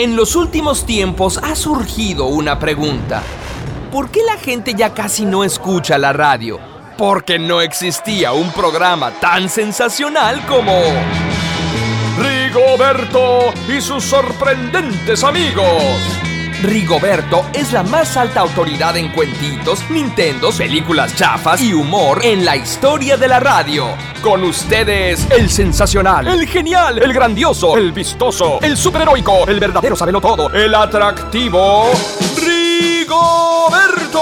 [0.00, 3.22] En los últimos tiempos ha surgido una pregunta.
[3.92, 6.58] ¿Por qué la gente ya casi no escucha la radio?
[6.96, 10.72] Porque no existía un programa tan sensacional como...
[12.18, 16.19] Rigoberto y sus sorprendentes amigos.
[16.62, 22.56] Rigoberto es la más alta autoridad en cuentitos, Nintendos, películas chafas y humor en la
[22.56, 23.86] historia de la radio.
[24.20, 30.50] Con ustedes, el sensacional, el genial, el grandioso, el vistoso, el superheroico, el verdadero todo,
[30.52, 31.90] el atractivo
[32.36, 34.20] Rigoberto.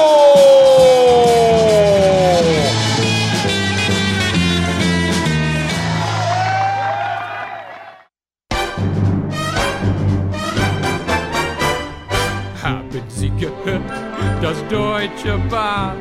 [14.43, 15.97] Das Deutsche Bahn.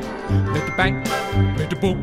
[0.52, 1.02] Mit Bang,
[1.56, 1.98] mit Boom,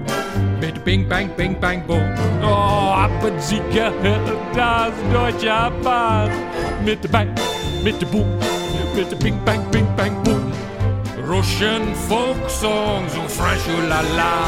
[0.59, 2.01] mit Bing, Bang, Bing, Bang, Boom.
[2.41, 3.93] Oh, haben Sie gehört,
[4.53, 6.29] das Deutsche Bahn.
[6.83, 7.29] Mit Bang,
[7.83, 8.27] mit Boom,
[8.95, 10.51] mit Bing, Bang, Bing, Bang, Boom.
[11.27, 14.45] Russian folk songs und French la la.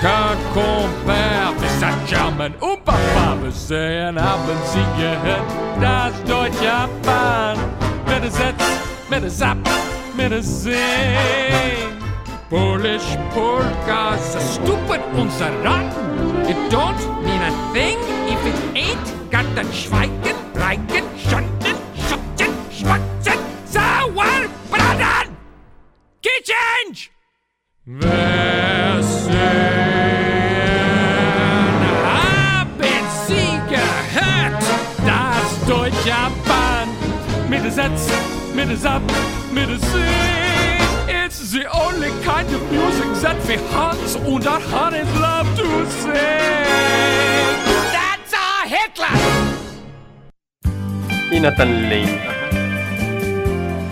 [0.00, 5.42] Qu'un compère mit sa German und Papa sehen, haben Sie gehört,
[5.80, 7.58] das Deutsche Bahn.
[8.06, 9.56] Mit der Medizap,
[10.14, 10.76] Medizin.
[12.50, 15.88] Polish polkas are stupid und are.
[16.46, 17.98] It don't mean a thing
[18.28, 25.36] if it ain't got that Schweigen, breiken, Reigen, Schunden, Schutten, Schmutzen, Sauerbraten.
[26.20, 27.10] Kitchen!
[27.86, 29.02] Wer
[32.04, 34.62] Haben Sie gehört?
[35.06, 38.37] Das deutsche Band mit Sätzen
[38.76, 39.02] Sapp,
[39.52, 40.28] mit der Sing.
[41.08, 46.12] It's the only kind of music that we Hans und our Hannes love to sing.
[47.92, 49.16] That's a Hitler!
[51.30, 52.20] Y Nathan Lane.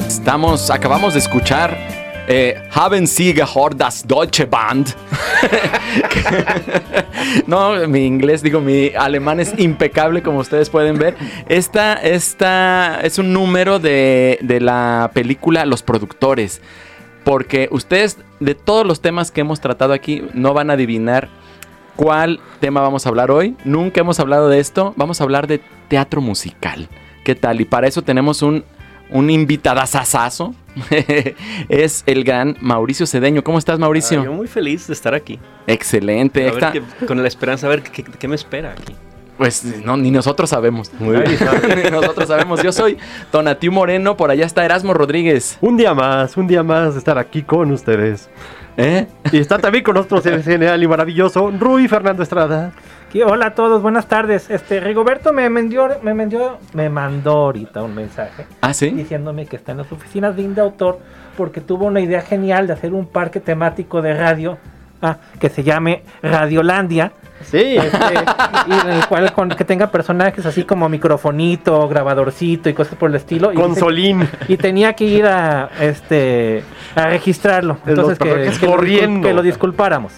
[0.06, 1.85] Estamos, acabamos de escuchar
[2.28, 4.96] eh, Haben Sie gehört das Deutsche Band?
[7.46, 11.16] no, mi inglés, digo, mi alemán es impecable, como ustedes pueden ver.
[11.48, 16.60] Esta, esta es un número de, de la película Los Productores.
[17.24, 21.28] Porque ustedes, de todos los temas que hemos tratado aquí, no van a adivinar
[21.96, 23.56] cuál tema vamos a hablar hoy.
[23.64, 24.94] Nunca hemos hablado de esto.
[24.96, 26.88] Vamos a hablar de teatro musical.
[27.24, 27.60] ¿Qué tal?
[27.60, 28.64] Y para eso tenemos un,
[29.10, 30.54] un invitadazazazo.
[31.68, 33.42] es el gran Mauricio Cedeño.
[33.42, 34.20] ¿Cómo estás, Mauricio?
[34.20, 35.38] Ah, yo muy feliz de estar aquí.
[35.66, 36.50] Excelente.
[36.50, 38.94] Ver con la esperanza de ver qué, qué me espera aquí.
[39.36, 40.90] Pues no, ni nosotros sabemos.
[40.98, 41.38] Muy bien.
[41.84, 42.62] Ni nosotros sabemos.
[42.62, 42.96] Yo soy
[43.30, 45.58] Tonatiu Moreno, por allá está Erasmo Rodríguez.
[45.60, 48.30] Un día más, un día más de estar aquí con ustedes.
[48.78, 49.06] ¿Eh?
[49.32, 52.72] Y está también con nosotros el genial y maravilloso Rui Fernando Estrada.
[53.16, 53.24] ¿Qué?
[53.24, 54.50] Hola a todos, buenas tardes.
[54.50, 58.90] Este Rigoberto me mandó, me mandó, me mandó ahorita un mensaje ¿Ah, sí?
[58.90, 60.98] diciéndome que está en las oficinas de Indautor
[61.34, 64.58] porque tuvo una idea genial de hacer un parque temático de radio
[65.00, 67.12] ah, que se llame Radiolandia.
[67.40, 68.14] Sí, Este,
[68.66, 73.08] y en el cual con, que tenga personajes así como microfonito, grabadorcito y cosas por
[73.08, 73.50] el estilo.
[73.50, 74.28] Y dice- consolín.
[74.46, 77.78] y tenía que ir a este a registrarlo.
[77.86, 79.26] Entonces que, lo corriendo.
[79.26, 80.12] que lo disculpáramos.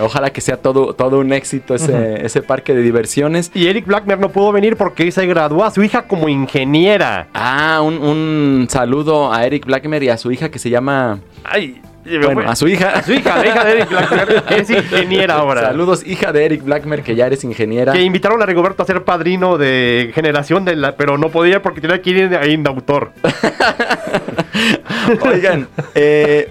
[0.00, 3.50] Ojalá que sea todo, todo un éxito ese, ese parque de diversiones.
[3.54, 7.28] Y Eric Blackmer no pudo venir porque se graduó a su hija como ingeniera.
[7.34, 11.20] Ah, un, un saludo a Eric Blackmer y a su hija que se llama.
[11.44, 12.90] Ay, Bueno, a su hija.
[12.90, 15.60] a su hija, la hija de Eric Blackmer, es ingeniera ahora.
[15.62, 17.92] Saludos, hija de Eric Blackmer, que ya eres ingeniera.
[17.92, 21.80] Que invitaron a Rigoberto a ser padrino de generación, de la, pero no podía porque
[21.80, 23.12] tenía que ir a Indautor.
[25.22, 26.50] Oigan, eh,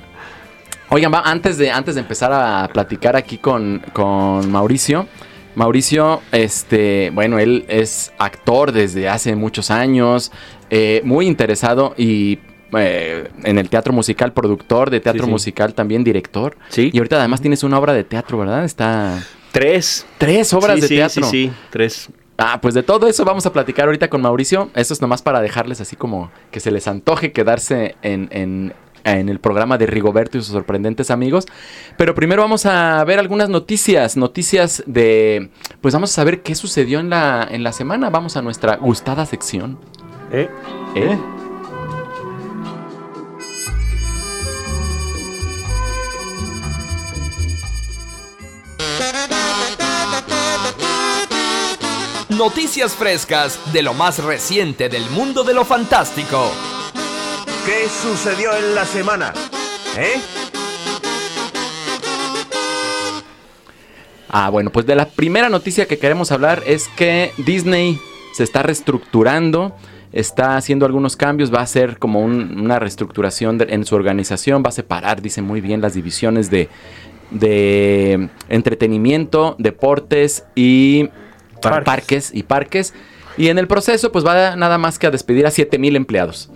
[0.92, 5.08] oigan, va, antes de, antes de empezar a platicar aquí con, con Mauricio.
[5.56, 10.32] Mauricio, este, bueno, él es actor desde hace muchos años,
[10.70, 12.40] eh, muy interesado y
[12.78, 15.32] eh, en el teatro musical, productor de teatro Sí, sí.
[15.32, 16.56] musical, también director.
[16.70, 16.90] Sí.
[16.94, 18.64] Y ahorita además tienes una obra de teatro, ¿verdad?
[18.64, 19.22] Está...
[19.52, 20.06] Tres.
[20.18, 21.24] Tres obras Sí, de teatro.
[21.26, 22.10] Sí, sí, tres.
[22.38, 24.70] Ah, pues de todo eso vamos a platicar ahorita con Mauricio.
[24.74, 28.74] Eso es nomás para dejarles así como que se les antoje quedarse en, en-
[29.04, 31.46] en el programa de Rigoberto y sus sorprendentes amigos.
[31.98, 34.18] Pero primero vamos a ver algunas noticias.
[34.18, 35.50] Noticias de...
[35.82, 38.10] Pues vamos a saber qué sucedió en la, en la semana.
[38.10, 39.80] Vamos a nuestra gustada sección.
[40.32, 40.50] ¿eh?
[40.96, 41.18] ¿Eh?
[52.30, 56.50] Noticias frescas de lo más reciente del mundo de lo fantástico.
[57.66, 59.34] ¿Qué sucedió en la semana?
[59.98, 60.16] ¿Eh?
[64.30, 68.00] Ah, bueno, pues de la primera noticia que queremos hablar es que Disney
[68.34, 69.76] se está reestructurando.
[70.14, 74.62] está haciendo algunos cambios, va a hacer como un- una reestructuración de- en su organización,
[74.62, 76.68] va a separar, dice muy bien, las divisiones de,
[77.30, 81.08] de entretenimiento, deportes y
[81.62, 81.86] Parques.
[81.86, 82.32] parques.
[82.34, 82.94] y parques.
[83.38, 86.50] Y en el proceso, pues va nada más que a despedir a 7 mil empleados.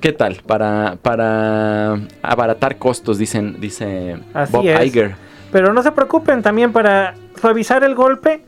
[0.00, 0.40] ¿Qué tal?
[0.46, 4.86] Para, para abaratar costos, dicen, dice Así Bob es.
[4.86, 5.14] Iger.
[5.52, 8.42] Pero no se preocupen, también para suavizar el golpe,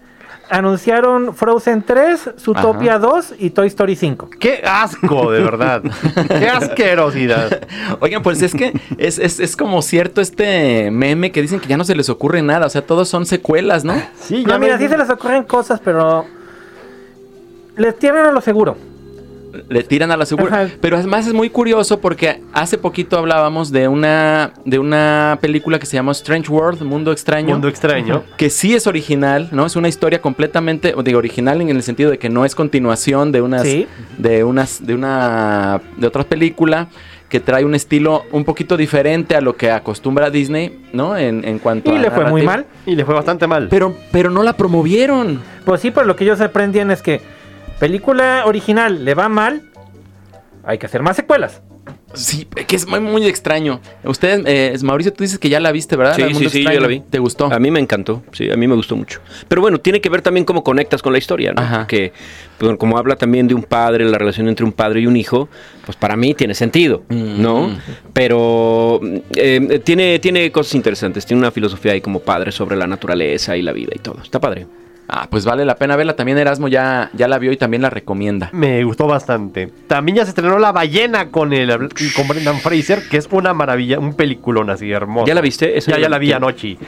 [0.48, 4.30] anunciaron Frozen 3, Zootopia 2 y Toy Story 5.
[4.38, 5.82] ¡Qué asco, de verdad!
[6.28, 7.60] ¡Qué asquerosidad!
[8.00, 11.76] Oigan, pues es que es, es- es como cierto este meme que dicen que ya
[11.76, 12.66] no se les ocurre nada.
[12.66, 13.94] O sea, todos son secuelas, ¿no?
[14.20, 16.24] Sí, No, mira, me- sí se les ocurren cosas, pero
[17.76, 18.76] les tienen a lo seguro.
[19.68, 20.62] Le tiran a la segura.
[20.62, 20.72] Ajá.
[20.80, 25.86] Pero además es muy curioso porque hace poquito hablábamos de una, de una película que
[25.86, 27.50] se llama Strange World, Mundo Extraño.
[27.50, 28.24] Mundo extraño.
[28.36, 29.66] que sí es original, ¿no?
[29.66, 33.42] Es una historia completamente de original en el sentido de que no es continuación de
[33.42, 33.86] unas Sí.
[34.18, 36.88] de unas de una de otra película
[37.28, 41.16] que trae un estilo un poquito diferente a lo que acostumbra Disney, ¿no?
[41.16, 42.66] En, en cuanto Y a le fue muy mal.
[42.84, 43.68] Y le fue bastante mal.
[43.70, 45.40] Pero pero no la promovieron.
[45.64, 47.22] Pues sí, pero lo que ellos aprendían es que
[47.82, 49.60] película original le va mal,
[50.62, 51.62] hay que hacer más secuelas.
[52.14, 53.80] Sí, que es muy, muy extraño.
[54.04, 56.14] Ustedes, eh, Mauricio, tú dices que ya la viste, ¿verdad?
[56.14, 57.00] Sí, sí, sí, yo la vi.
[57.00, 57.52] ¿Te gustó?
[57.52, 59.20] A mí me encantó, sí, a mí me gustó mucho.
[59.48, 61.60] Pero bueno, tiene que ver también cómo conectas con la historia, ¿no?
[61.60, 61.88] Ajá.
[61.88, 62.12] Que
[62.58, 65.48] pues, como habla también de un padre, la relación entre un padre y un hijo,
[65.84, 67.66] pues para mí tiene sentido, ¿no?
[67.66, 67.78] Mm.
[68.12, 69.00] Pero
[69.34, 73.62] eh, tiene, tiene cosas interesantes, tiene una filosofía ahí como padre sobre la naturaleza y
[73.62, 74.22] la vida y todo.
[74.22, 74.68] Está padre.
[75.14, 76.16] Ah, pues vale la pena verla.
[76.16, 78.48] También Erasmo ya, ya la vio y también la recomienda.
[78.52, 79.70] Me gustó bastante.
[79.86, 81.68] También ya se estrenó La Ballena con el
[82.16, 85.26] con Brendan Fraser, que es una maravilla, un peliculón así hermoso.
[85.26, 85.78] ¿Ya la viste?
[85.86, 86.68] Ya, ya la vi anoche.
[86.68, 86.78] ¿Y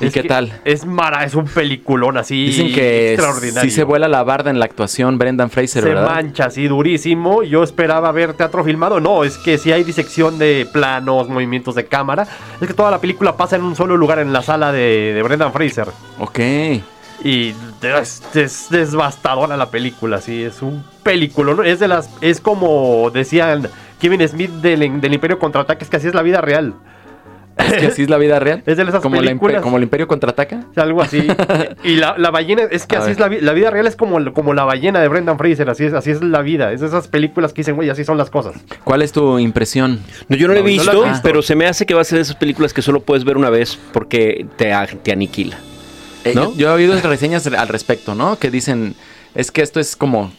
[0.00, 0.58] Es qué tal?
[0.64, 3.68] Es mara, es un peliculón así Dicen que extraordinario.
[3.70, 6.06] sí se vuela la barda en la actuación Brendan Fraser, Se ¿verdad?
[6.08, 7.42] mancha así durísimo.
[7.42, 9.00] Yo esperaba ver teatro filmado.
[9.00, 12.26] No, es que si hay disección de planos, movimientos de cámara.
[12.58, 15.22] Es que toda la película pasa en un solo lugar en la sala de, de
[15.22, 15.88] Brendan Fraser.
[16.18, 16.38] Ok.
[17.22, 21.62] Y es, es devastadora la película, sí, es un película, ¿no?
[21.62, 23.68] Es de las, es como decían
[24.00, 26.74] Kevin Smith del, del Imperio Contraataque, es que así es la vida real.
[27.58, 28.62] Es que así es la vida real.
[28.66, 29.60] Es de esas como, la películas.
[29.60, 30.60] como el Imperio contraataca.
[30.76, 31.28] Algo así.
[31.84, 33.12] y la, la ballena, es que A así ver.
[33.12, 35.84] es la, vi- la vida real, es como, como la ballena de Brendan Fraser, así
[35.84, 36.72] es, así es la vida.
[36.72, 38.54] Es de esas películas que dicen, güey, así son las cosas.
[38.82, 40.00] ¿Cuál es tu impresión?
[40.28, 41.22] No, yo no, la he No, no la visto, he visto.
[41.22, 43.36] pero se me hace que va a ser de esas películas que solo puedes ver
[43.36, 44.72] una vez porque te,
[45.02, 45.58] te aniquila.
[46.24, 46.52] Eh, ¿No?
[46.52, 48.38] yo, yo he oído reseñas al respecto, ¿no?
[48.38, 48.94] Que dicen,
[49.34, 50.32] es que esto es como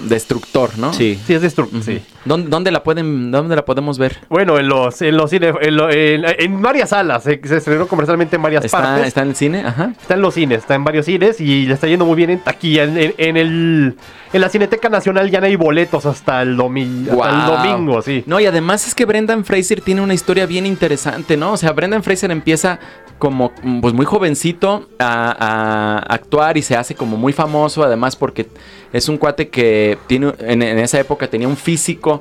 [0.00, 0.92] destructor, ¿no?
[0.92, 1.18] Sí.
[1.26, 1.92] Sí, es destructivo, Ujú.
[1.92, 2.00] sí.
[2.24, 4.18] ¿Dónde, dónde la pueden, dónde la podemos ver?
[4.28, 7.86] Bueno, en los, en los cines, en, lo- en- en varias salas, se, se estrenó
[7.88, 9.06] comercialmente en varias Está, partes.
[9.08, 9.92] está en el cine, ajá.
[10.00, 12.38] Está en los cines, está en varios cines y le está yendo muy bien en
[12.40, 12.84] taquilla.
[12.84, 13.96] En, en- el,
[14.32, 18.22] en la Cineteca Nacional ya no hay boletos hasta el, domi- hasta el domingo, sí.
[18.26, 21.52] No, y además es que Brendan Fraser tiene una historia bien interesante, ¿no?
[21.52, 22.78] O sea, Brendan Fraser empieza
[23.18, 28.16] como mm, pues muy jovencito a, a actuar y se hace como muy famoso, además
[28.16, 28.48] porque
[28.92, 32.11] es un cuate que tiene en, en esa época tenía un físico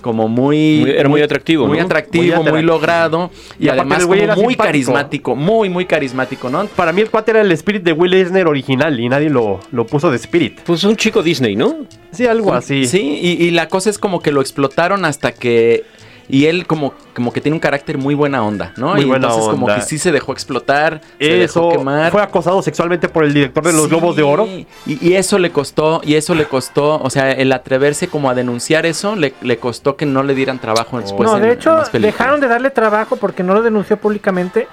[0.00, 1.84] como muy, Muy- era muy atractivo, muy ¿no?
[1.84, 4.62] atractivo, Muy logrado y, además como muy simpático.
[4.64, 6.64] carismático, muy muy carismático, ¿no?
[6.68, 9.86] Para mí el cuate era el Spirit de Will Eisner original y nadie lo, lo
[9.86, 10.60] puso de Spirit.
[10.64, 11.84] Pues un chico Disney, ¿no?
[12.12, 12.86] Sí, algo así.
[12.86, 15.84] Sí, y, y la cosa es como que lo explotaron hasta que.
[16.30, 18.94] Y él como, como que tiene un carácter muy buena onda, ¿no?
[18.94, 22.10] Muy y buena entonces como que sí se dejó explotar, se dejó quemar.
[22.10, 24.46] fue acosado sexualmente por el director de los Sí, Globos de Oro.
[24.46, 28.34] Y, y eso le costó, y eso le costó, o sea, el atreverse como a
[28.34, 31.28] denunciar eso, le, le costó que no le dieran trabajo después.
[31.28, 34.68] no, de en hecho, dejaron de darle trabajo porque no lo denunció públicamente.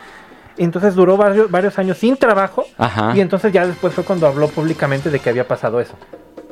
[0.58, 2.66] Entonces duró varios, varios años sin trabajo.
[2.78, 3.14] Ajá.
[3.16, 5.94] Y entonces ya después fue cuando habló públicamente de que había pasado eso.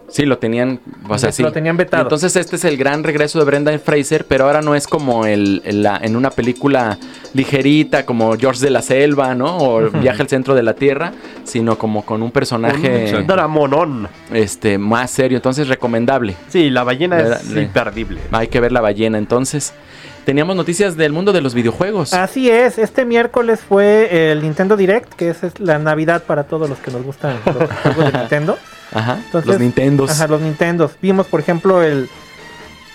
[0.07, 1.43] Sí, lo tenían, o sea, Lo sí.
[1.51, 2.03] tenían vetado.
[2.03, 5.61] Entonces este es el gran regreso de Brendan Fraser, pero ahora no es como el,
[5.65, 6.97] el- la- en una película
[7.33, 9.57] ligerita como George de la Selva, ¿no?
[9.57, 11.11] O Viaje al centro de la Tierra,
[11.43, 14.07] sino como con un personaje Un dramonón.
[14.31, 16.35] este más serio, entonces recomendable.
[16.49, 17.41] Sí, la ballena ¿Verdad?
[17.41, 18.21] es Le- imperdible.
[18.31, 19.73] Hay que ver la ballena, entonces.
[20.23, 22.13] Teníamos noticias del mundo de los videojuegos.
[22.15, 26.67] Así es, este miércoles fue el Nintendo Direct, que es, es la Navidad para todos
[26.67, 28.57] los que nos gustan los juegos de Nintendo.
[28.95, 29.19] Ajá.
[29.23, 30.09] Entonces, los Nintendos.
[30.09, 30.93] Ajá, los Nintendos.
[31.01, 32.09] Vimos, por ejemplo, el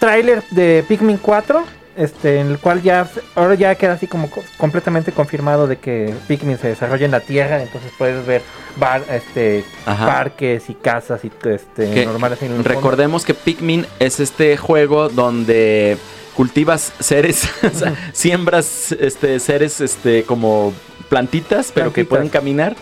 [0.00, 1.62] tráiler de Pikmin 4,
[1.97, 6.14] este, en el cual ya ahora ya queda así como co- completamente confirmado de que
[6.26, 8.42] Pikmin se desarrolla en la Tierra, entonces puedes ver
[8.76, 10.07] bar- este, Ajá.
[10.07, 12.40] parques y casas y este, Que normales.
[12.42, 12.69] en el fondo.
[12.71, 15.99] Recordemos que Pikmin es este juego donde
[16.35, 20.73] cultivas seres, o sea, siembras este, seres este, como
[21.11, 22.75] plantitas, pero que pueden caminar.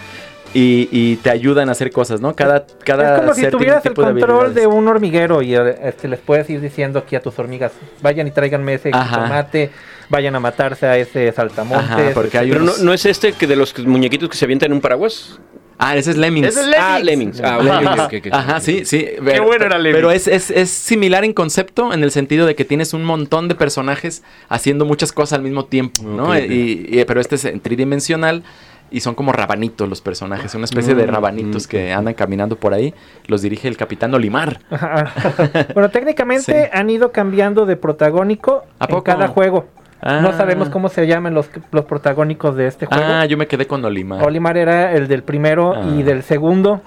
[0.54, 2.34] Y, y te ayudan a hacer cosas, ¿no?
[2.34, 4.74] Cada, cada es como si ser tiene un tuvieras el de control de, habilidades.
[4.74, 8.30] un hormiguero y eh, este, les puedes ir diciendo aquí a tus hormigas, vayan y
[8.30, 9.22] tráiganme ese Ajá.
[9.24, 9.70] tomate,
[10.08, 11.90] vayan a matarse a ese saltamontes.
[11.90, 14.44] Ajá, porque hay Pero no, unos- no es este que de los muñequitos que se
[14.46, 15.38] avientan en un paraguas.
[15.80, 16.48] Ah, ese es Lemmings.
[16.48, 16.66] Ese es
[17.04, 17.40] Lemmings.
[17.40, 18.00] Ah, Lemmings.
[18.00, 18.26] Ah, ok.
[18.32, 19.06] Ajá, sí, sí.
[19.24, 19.94] Qué bueno era Lemmings.
[19.96, 23.46] Pero es, es, es similar en concepto en el sentido de que tienes un montón
[23.46, 26.36] de personajes haciendo muchas cosas al mismo tiempo, ¿no?
[26.36, 28.42] Y, y- pero este es en tridimensional
[28.90, 32.56] y son como rabanitos los personajes, una especie de Mm, rabanitos mm, que andan caminando
[32.56, 32.94] por ahí.
[33.26, 34.60] Los dirige el capitán Olimar.
[35.74, 36.70] Bueno, técnicamente Sí.
[36.72, 39.04] han ido cambiando de protagónico ¿A en poco?
[39.04, 39.66] cada juego.
[40.02, 40.34] No Ah.
[40.36, 43.02] sabemos cómo se llaman los, los protagónicos de este juego.
[43.04, 44.22] Ah, yo me quedé con Olimar.
[44.24, 45.82] Olimar era el del primero Ah.
[45.96, 46.80] y del segundo.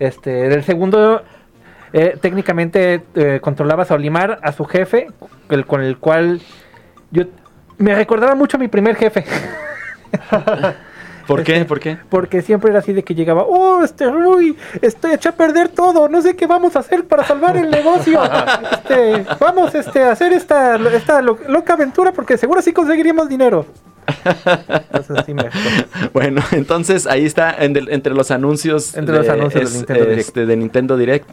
[0.00, 1.22] Este, del segundo,
[1.92, 5.06] eh, técnicamente eh, controlabas a Olimar, a su jefe,
[5.48, 6.40] el, con el cual
[7.10, 7.24] yo
[7.78, 9.24] me recordaba mucho a mi primer jefe.
[11.28, 11.52] ¿Por qué?
[11.56, 11.98] Este, ¿Por qué?
[12.08, 16.08] Porque siempre era así de que llegaba, oh, este Rui, estoy hecho a perder todo,
[16.08, 18.20] no sé qué vamos a hacer para salvar el negocio.
[18.88, 23.66] Este, vamos este, a hacer esta, esta lo- loca aventura porque seguro sí conseguiríamos dinero.
[24.66, 25.50] Entonces sí me
[26.14, 28.96] Bueno, entonces ahí está en entre los anuncios.
[28.96, 30.20] Entre los anuncios del Nintendo Direct.
[30.20, 31.28] este, de Nintendo Direct.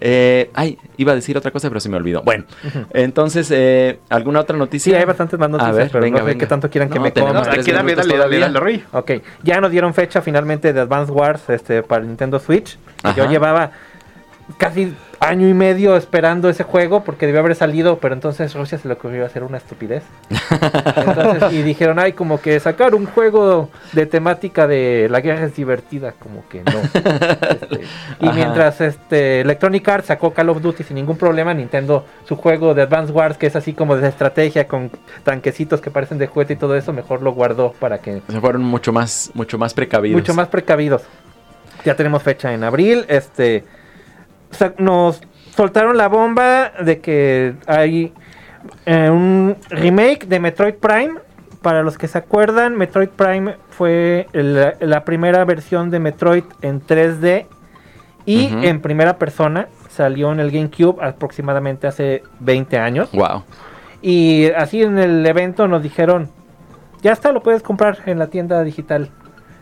[0.00, 2.22] Eh, ay, iba a decir otra cosa, pero se me olvidó.
[2.22, 2.44] Bueno,
[2.92, 4.98] entonces, eh, ¿alguna otra Sí, noticia?
[4.98, 6.40] hay bastantes más noticias, A ver, pero venga, no sé venga.
[6.40, 7.50] qué tanto quieran que No, me tenemos coma.
[7.50, 8.84] tres Aquí dale, dale, dale, dale, Rui.
[8.92, 9.10] Ok,
[9.42, 12.78] ya nos dieron fecha finalmente de Advance Wars este, para el Nintendo Switch.
[13.02, 13.70] que Yo llevaba
[14.56, 18.86] casi año y medio esperando ese juego porque debió haber salido, pero entonces Rusia se
[18.86, 20.04] le ocurrió hacer una estupidez.
[20.96, 25.56] Entonces, y dijeron, ay, como que sacar un juego de temática de la guerra es
[25.56, 26.80] divertida, como que no.
[27.48, 27.80] Este,
[28.20, 32.74] y mientras este Electronic Arts sacó Call of Duty sin ningún problema, Nintendo su juego
[32.74, 34.90] de Advance Wars, que es así como de estrategia con
[35.24, 38.62] tanquecitos que parecen de juguete y todo eso, mejor lo guardó para que Se fueron
[38.62, 40.20] mucho más, mucho más precavidos.
[40.20, 41.02] mucho más precavidos.
[41.84, 43.04] Ya tenemos fecha en abril.
[43.08, 43.64] Este
[44.78, 45.20] nos
[45.56, 48.12] soltaron la bomba de que hay
[48.86, 51.14] eh, un remake de Metroid Prime.
[51.62, 57.46] Para los que se acuerdan, Metroid Prime fue la primera versión de Metroid en 3D
[58.24, 59.68] y en primera persona.
[59.88, 63.10] Salió en el GameCube aproximadamente hace 20 años.
[63.12, 63.42] Wow.
[64.00, 66.30] Y así en el evento nos dijeron,
[67.02, 69.10] ya está, lo puedes comprar en la tienda digital.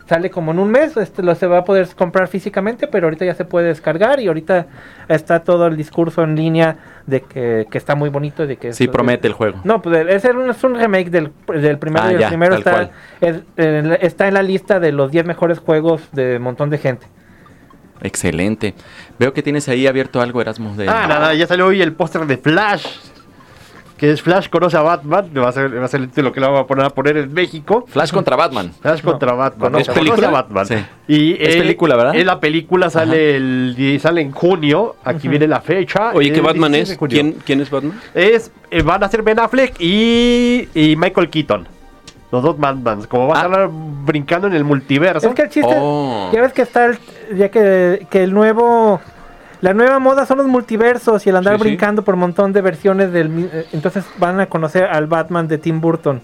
[0.08, 3.24] Sale como en un mes, este lo se va a poder comprar físicamente, pero ahorita
[3.24, 4.66] ya se puede descargar y ahorita
[5.08, 8.72] está todo el discurso en línea de que, que está muy bonito y de que
[8.72, 9.58] Sí, es- promete el juego.
[9.64, 12.54] No, pues es un, es un remake del, del primero Ah, y el ya, primero
[12.54, 13.40] está, es-
[14.00, 17.06] está en la lista de los 10 mejores juegos de un montón de gente.
[18.02, 18.74] Excelente.
[19.18, 20.76] Veo que tienes ahí abierto algo, Erasmus.
[20.76, 20.88] De...
[20.88, 22.86] Ah, nada, ya salió hoy el póster de Flash.
[23.96, 25.30] Que es Flash conoce a Batman.
[25.36, 27.16] Va a ser, va a ser el título que le vamos a poner, a poner
[27.16, 27.86] en México.
[27.88, 28.72] Flash contra Batman.
[28.80, 29.76] Flash contra Batman.
[29.76, 30.28] ¿Es Conoce película?
[30.28, 30.66] a Batman.
[30.66, 30.74] Sí.
[31.08, 32.14] Y, Es película, ¿verdad?
[32.16, 34.96] Es la película, sale, el, sale en junio.
[35.04, 36.10] Aquí viene la fecha.
[36.12, 37.10] Oye, ¿qué Batman 16 de es?
[37.12, 37.98] ¿Quién, ¿Quién es Batman?
[38.14, 41.66] Es, eh, van a ser Ben Affleck y, y Michael Keaton.
[42.32, 43.06] Los dos Batmans.
[43.06, 43.40] Como van Ah.
[43.40, 45.26] a estar brincando en el multiverso.
[45.28, 46.28] Es que el chiste, Oh.
[46.34, 46.98] ya ves que está el,
[47.36, 49.00] ya que, que el nuevo,
[49.60, 51.68] la nueva moda son los multiversos y el andar Sí, sí.
[51.68, 55.58] brincando por un montón de versiones del, eh, entonces van a conocer al Batman de
[55.58, 56.20] Tim Burton.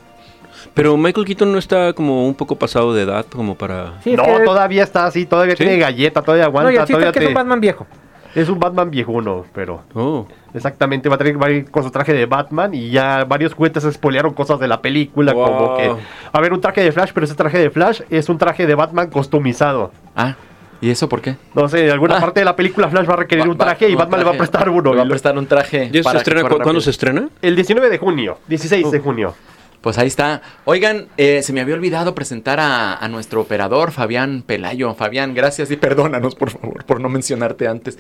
[0.75, 4.01] Pero Michael Keaton no está como un poco pasado de edad como para...
[4.03, 5.65] Sí, no, que- todavía está así, todavía ¿Sí?
[5.65, 6.73] tiene galleta, todavía no, aguanta.
[6.73, 7.87] y el todavía es que es un Batman viejo.
[8.35, 10.27] es un Batman viejuno, pero Oh.
[10.55, 13.55] exactamente va a tener va a ir con su traje de Batman y ya varios
[13.55, 15.45] juguetes spoilearon cosas de la película, Wow.
[15.45, 15.93] como que
[16.33, 18.75] a ver un traje de Flash, pero ese traje de Flash es un traje de
[18.75, 19.91] Batman customizado.
[20.15, 20.37] Ah,
[20.83, 21.37] ¿y eso por qué?
[21.55, 22.21] No sé, en alguna Ah.
[22.21, 24.27] parte de la película Flash va a requerir Va- un traje y un Batman le
[24.27, 24.91] va a prestar uno.
[24.93, 25.89] Le va a prestar un traje.
[25.91, 26.43] ¿Ya se para que estrena?
[26.43, 27.31] corra ¿cu- ¿Cuándo se estrena?
[27.41, 29.35] El 19 de junio, 16 de junio.
[29.81, 30.43] Pues ahí está.
[30.65, 34.95] Oigan, eh, se me había olvidado presentar a, a nuestro operador, Fabián Pelayo.
[34.95, 37.99] Fabián, gracias y perdónanos, por favor, por no mencionarte antes.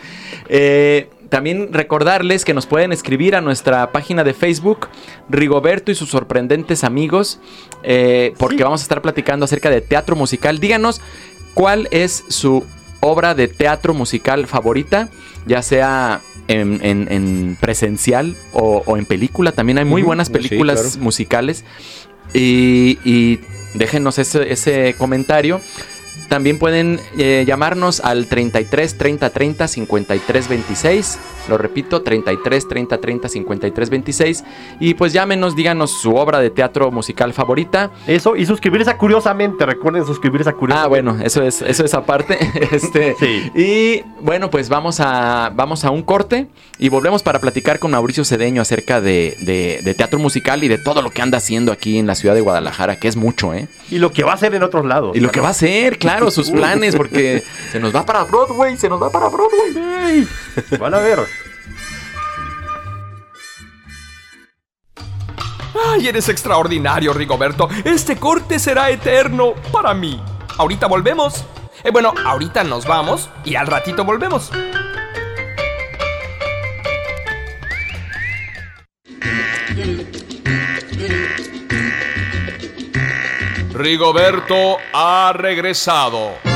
[0.49, 4.87] Eh, también recordarles que nos pueden escribir a nuestra página de Facebook,
[5.29, 7.41] Rigoberto y sus sorprendentes amigos,
[7.83, 8.63] eh, porque Sí.
[8.63, 10.59] vamos a estar platicando acerca de teatro musical.
[10.61, 11.01] Díganos
[11.55, 12.65] cuál es su
[13.01, 15.09] obra de teatro musical favorita,
[15.47, 19.53] ya sea en, en- en presencial o, o en película.
[19.53, 21.05] También hay muy buenas sí, películas claro.
[21.05, 21.65] musicales.
[22.35, 23.41] Y, y
[23.75, 25.61] déjenos ese, ese comentario.
[26.29, 31.19] También pueden eh, llamarnos al 33 30 30 53 26.
[31.49, 34.45] Lo repito, 33 30 30 53 26.
[34.81, 37.91] Y pues llámenos, díganos su obra de teatro musical favorita.
[38.07, 40.85] Eso, y suscribirse a Curiosamente, recuerden suscribirse a Curiosamente.
[40.85, 42.39] Ah, bueno, eso es, eso es aparte.
[42.73, 43.51] este, Sí.
[43.55, 46.47] Y bueno, pues vamos a, vamos a un corte
[46.79, 50.79] y volvemos para platicar con Mauricio Cedeño acerca de, de- de teatro musical y de
[50.79, 53.69] todo lo que anda haciendo aquí en la ciudad de Guadalajara, que es mucho, ¿eh?
[53.91, 55.15] Y lo que va a hacer en otros lados.
[55.17, 57.43] Y lo que va a hacer, claro sus planes porque
[57.73, 60.27] se nos va para Broadway, se nos va para Broadway.
[60.79, 61.21] Van a ver.
[65.89, 67.69] ¡Ay, eres extraordinario, Rigoberto!
[67.85, 70.21] Este corte será eterno para mí.
[70.59, 71.45] Ahorita volvemos.
[71.85, 74.51] Eh, bueno, ahorita nos vamos y al ratito volvemos.
[83.83, 86.52] Rigoberto ha regresado.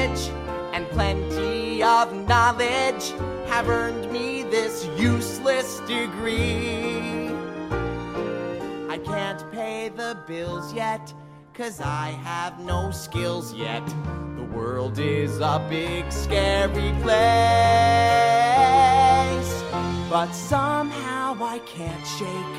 [0.00, 3.12] And plenty of knowledge
[3.46, 7.28] have earned me this useless degree.
[8.88, 11.12] I can't pay the bills yet,
[11.52, 13.86] cause I have no skills yet.
[14.36, 17.20] The world is a big, scary place.
[20.08, 22.56] But somehow I can't shake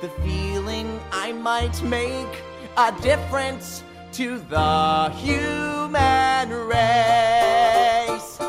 [0.00, 2.42] the feeling I might make
[2.76, 3.82] a difference
[4.12, 5.10] to the
[5.94, 8.40] human race.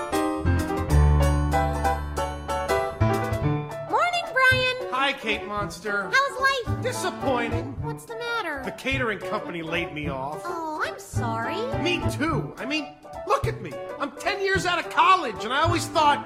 [3.90, 4.78] Morning, Brian.
[4.92, 6.10] Hi, Kate Monster.
[6.12, 6.82] How's life?
[6.82, 7.76] Disappointing.
[7.84, 8.62] What's the matter?
[8.66, 10.42] The catering company laid me off.
[10.44, 11.58] Oh, I'm sorry.
[11.84, 12.54] Me too.
[12.58, 12.96] I mean,
[13.28, 13.72] look at me.
[14.00, 16.24] I'm 10 years out of college, and I always thought,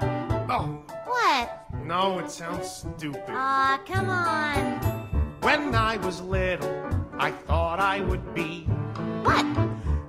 [0.50, 1.50] oh, What?
[1.84, 3.22] no, it sounds stupid.
[3.28, 4.80] Aw, come on.
[5.42, 6.70] When I was little,
[7.18, 8.64] I thought I would be
[9.22, 9.44] What?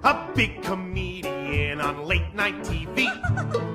[0.03, 3.07] A big comedian on late night TV.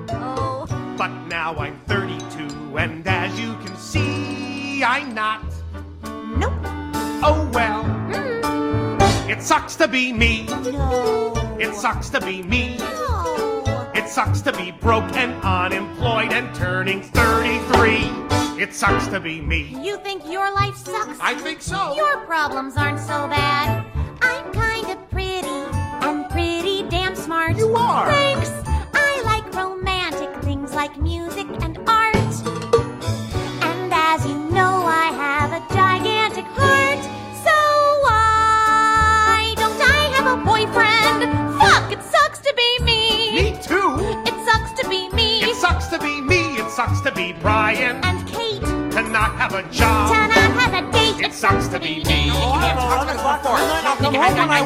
[0.19, 0.65] Oh,
[0.97, 5.41] But now I'm 32, and as you can see, I'm not.
[6.03, 6.53] nope.
[7.23, 10.45] Oh well, Mm, it sucks to be me.
[10.47, 11.33] no.
[11.59, 12.77] It sucks to be me.
[12.77, 13.91] No.
[13.95, 18.61] It sucks to be broke and unemployed and turning 33.
[18.61, 19.75] It sucks to be me.
[19.83, 21.19] You think your life sucks?
[21.19, 21.95] I think so.
[21.95, 23.85] Your problems aren't so bad.
[30.97, 32.15] Like music and art.
[32.15, 37.03] And as you know, I have a gigantic heart.
[37.45, 37.55] So
[38.05, 41.59] why don't I have a boyfriend?
[41.59, 43.31] Fuck, it sucks to be me.
[43.33, 43.97] Me too.
[44.25, 45.41] It sucks to be me.
[45.43, 46.57] It sucks to be me.
[46.57, 48.03] It sucks to be Brian.
[48.03, 49.96] and Kate To not have a job.
[51.37, 52.31] Sucks to be me.
[52.31, 52.73] I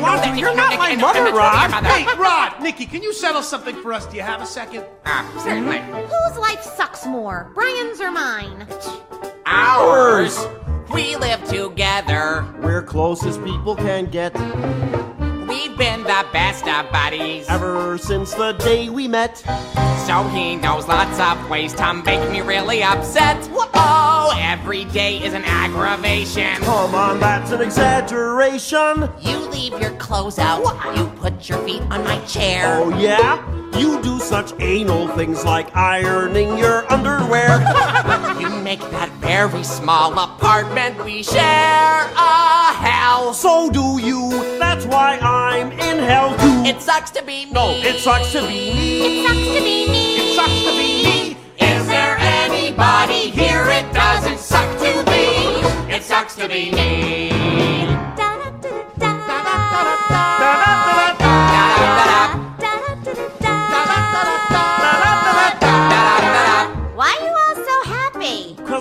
[0.02, 0.40] want to.
[0.40, 1.70] You're not my mother, Rod.
[1.84, 4.06] Hey, Rod, Nikki, can you settle something for us?
[4.06, 4.86] Do you have a second?
[5.06, 5.80] Ah, certainly.
[5.80, 8.66] Whose life sucks more, Brian's or mine?
[9.46, 10.40] Ours.
[10.94, 12.46] We live together.
[12.62, 14.34] We're close as people can get.
[15.52, 17.46] We've been the best of buddies.
[17.50, 19.40] Ever since the day we met.
[20.08, 23.38] So he knows lots of ways to make me really upset.
[23.74, 26.56] Oh, every day is an aggravation.
[26.62, 29.10] Come on, that's an exaggeration.
[29.20, 30.64] You leave your clothes out.
[30.96, 32.78] You put your feet on my chair.
[32.78, 33.61] Oh, yeah?
[33.78, 37.60] You do such anal things like ironing your underwear.
[38.42, 43.34] You make that very small apartment we share a hell.
[43.36, 44.30] so do you.
[44.58, 46.64] That's why I'm in hell too.
[46.68, 47.52] It sucks to be me.
[47.52, 49.22] no, it sucks to be me.
[49.22, 50.16] It sucks to be me.
[50.18, 51.38] It sucks to be me.
[51.60, 55.94] Is there anybody here it doesn't suck to be?
[55.94, 57.31] It sucks to be me.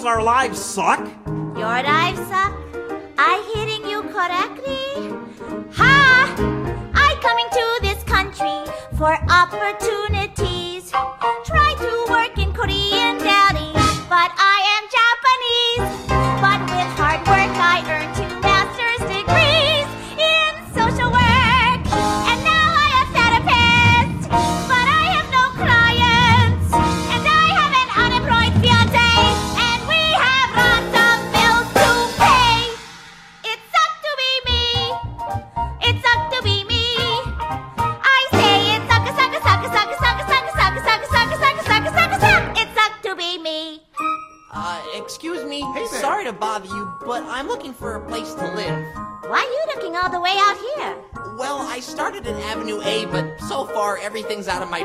[0.01, 1.07] Because our lives suck.
[1.27, 2.55] Your lives suck.
[3.19, 5.13] I hitting you correctly?
[5.75, 6.35] Ha!
[6.95, 8.65] I coming to this country
[8.97, 10.91] for opportunities.
[11.45, 11.69] Try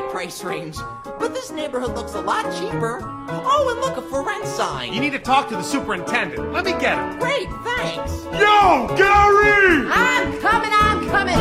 [0.00, 0.76] my price range.
[1.18, 3.00] but this neighborhood looks a lot cheaper.
[3.28, 4.92] Oh, and look, a for rent sign.
[4.92, 6.52] You need to talk to the superintendent.
[6.52, 7.18] Let me get him.
[7.18, 8.24] Great, thanks.
[8.24, 9.86] Yo, Gary!
[9.88, 11.34] I'm coming, I'm coming.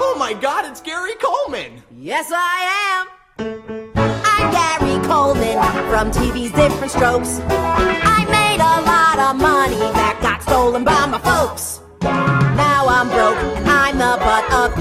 [0.00, 1.82] Oh my god, it's Gary Coleman.
[1.90, 2.56] Yes, I
[2.92, 3.08] am.
[4.24, 5.58] I'm Gary Coleman
[5.90, 7.40] from TV's Different Strokes.
[7.50, 11.80] I made a lot of money that got stolen by my folks.
[12.02, 14.74] Now I'm broke and I'm the butt of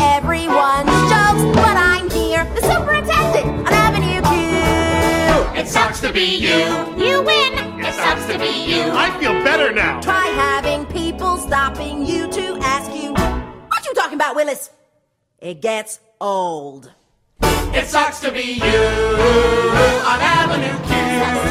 [0.43, 1.55] everyone's jokes.
[1.55, 5.59] But I'm here, the superintendent on Avenue Q.
[5.59, 6.57] It sucks to be you.
[6.97, 7.79] You win.
[7.79, 8.83] It sucks to be you.
[8.91, 10.01] I feel better now.
[10.01, 14.69] Try having people stopping you to ask you, What you talking about, Willis?
[15.39, 16.91] It gets old.
[17.41, 18.83] It sucks to be you
[20.11, 21.42] on Avenue Q.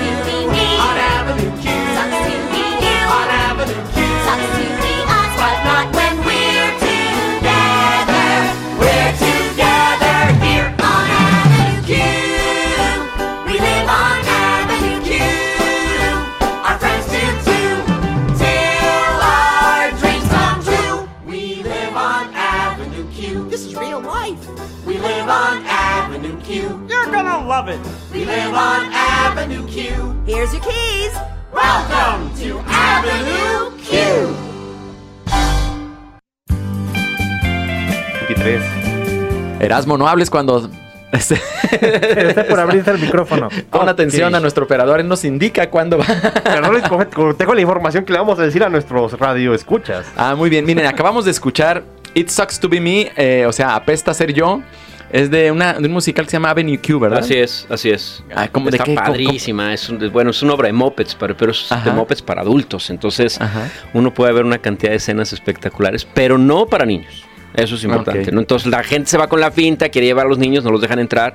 [39.72, 40.70] Erasmo, no hables cuando...
[41.12, 43.48] Está por abrirse el micrófono.
[43.70, 46.06] Pon atención a nuestro operador, él nos indica cuándo va.
[46.42, 50.06] Pero no les coge- tengo la información que le vamos a decir a nuestros radioescuchas.
[50.16, 50.64] Ah, muy bien.
[50.64, 51.82] Miren, acabamos de escuchar
[52.14, 54.62] It Sucks to Be Me, eh, o sea, apesta ser yo.
[55.10, 57.18] Es de, una, de un musical que se llama Avenue Q, ¿verdad?
[57.18, 58.24] Así es, así es.
[58.34, 58.84] Ah, ¿cómo- de Está?
[58.86, 59.74] ¿Cómo- padrísima.
[59.74, 61.90] Es un- bueno, es una obra de mopeds, pero, pero es Ajá.
[61.90, 62.88] de mopeds para adultos.
[62.88, 63.68] Entonces, Ajá.
[63.92, 67.26] uno puede ver una cantidad de escenas espectaculares, pero no para niños.
[67.54, 68.32] Eso es importante.
[68.32, 68.40] ¿no?
[68.40, 70.80] Entonces la gente se va con la finta, quiere llevar a los niños, no los
[70.80, 71.34] dejan entrar.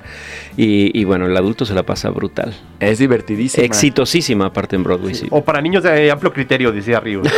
[0.56, 2.54] Y, y bueno, el adulto se la pasa brutal.
[2.80, 3.66] Es divertidísima.
[3.66, 5.28] Exitosísima aparte en Broadway, sí.
[5.30, 7.22] O para niños de amplio criterio, decía Río.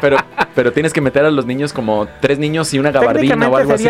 [0.00, 0.16] Pero,
[0.54, 3.72] pero tienes que meter a los niños como tres niños y una gabardina o algo
[3.72, 3.88] así.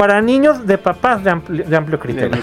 [0.00, 2.42] Para niños de papás de amplio, de amplio criterio.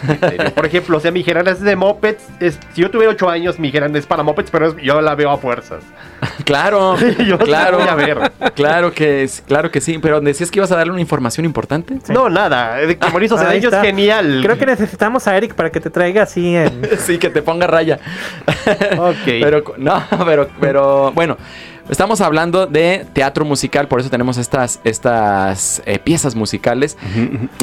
[0.54, 3.58] Por ejemplo, si a mi dijeran es de mopeds, es- si yo tuviera 8 años,
[3.58, 5.84] mi dijeran es para mopeds, pero es- yo la veo a fuerzas.
[6.46, 7.80] Claro, Yo claro.
[7.80, 8.32] voy a ver.
[8.54, 9.98] Claro que, es- claro que sí.
[10.00, 11.98] Pero decías que ibas a darle una información importante.
[12.10, 12.78] No, nada.
[12.88, 14.40] Que Mauricio Ahí Cedeño es genial.
[14.44, 16.88] Creo que necesitamos a Eric para que te traiga así en...
[17.00, 18.00] Sí, que te ponga raya.
[18.98, 19.26] Ok.
[19.26, 21.38] Pero, no, pero, pero, bueno.
[21.90, 26.98] Estamos hablando de teatro musical, por eso tenemos estas, estas eh, piezas musicales.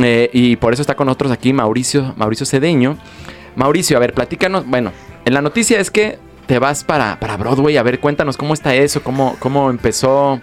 [0.03, 2.97] Eh, y por eso está con nosotros aquí Mauricio, Mauricio Cedeño.
[3.55, 4.67] Mauricio, a ver, platícanos.
[4.67, 4.93] Bueno,
[5.27, 7.77] en la noticia es que te vas para, para Broadway.
[7.77, 10.41] A ver, cuéntanos cómo está eso, cómo, cómo empezó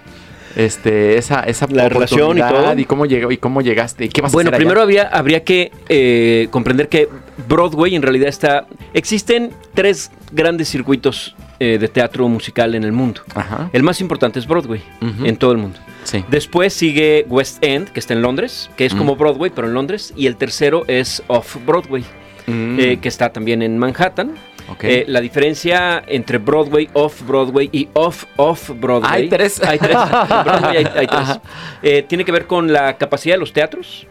[0.55, 2.77] este, esa, esa La relación y todo.
[2.77, 5.43] y cómo llegó y cómo llegaste y qué vas Bueno, a hacer primero habría, habría
[5.43, 7.09] que eh, comprender que
[7.47, 8.67] Broadway en realidad está...
[8.93, 13.21] Existen tres grandes circuitos eh, de teatro musical en el mundo.
[13.35, 13.69] Ajá.
[13.71, 14.81] El más importante es Broadway,
[15.23, 15.77] en todo el mundo.
[16.03, 16.25] Sí.
[16.29, 18.97] Después sigue West End, que está en Londres, que es Mm.
[18.97, 20.11] como Broadway, pero en Londres.
[20.17, 22.03] Y el tercero es Off Broadway,
[22.47, 24.31] Mm, eh, que está también en Manhattan.
[24.69, 24.83] ok.
[24.85, 29.11] Eh, la diferencia entre Broadway, Off Broadway y Off Off Broadway.
[29.23, 29.61] Hay tres.
[29.63, 29.95] Hay tres.
[30.45, 31.39] Broadway hay, hay tres.
[31.83, 34.07] Eh, tiene que ver con la capacidad de los teatros,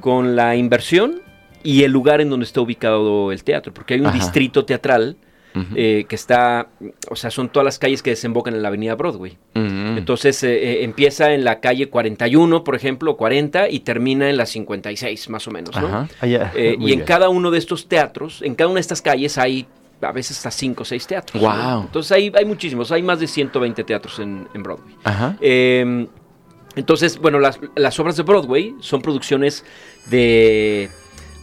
[0.00, 1.20] con la inversión
[1.62, 3.74] y el lugar en donde está ubicado el teatro.
[3.74, 4.16] Porque hay un Ajá.
[4.16, 5.16] distrito teatral
[5.74, 6.68] Eh, que está,
[7.08, 9.38] o sea, son todas las calles que desembocan en la avenida Broadway.
[9.54, 14.36] Entonces eh, eh, empieza en la calle 41, por ejemplo, o 40, y termina en
[14.36, 15.74] la 56, más o menos.
[15.74, 16.08] ¿no?
[16.22, 19.38] Eh, Muy y en cada uno de estos teatros, en cada una de estas calles
[19.38, 19.66] hay
[20.02, 21.42] a veces hasta 5 o 6 teatros.
[21.42, 21.48] ¿no?
[21.48, 21.82] Guau.
[21.82, 24.94] Entonces hay, hay muchísimos, hay más de 120 teatros en, en Broadway.
[25.04, 25.36] Ajá.
[25.40, 26.06] Eh,
[26.76, 29.64] entonces, bueno, las, las obras de Broadway son producciones
[30.10, 30.90] de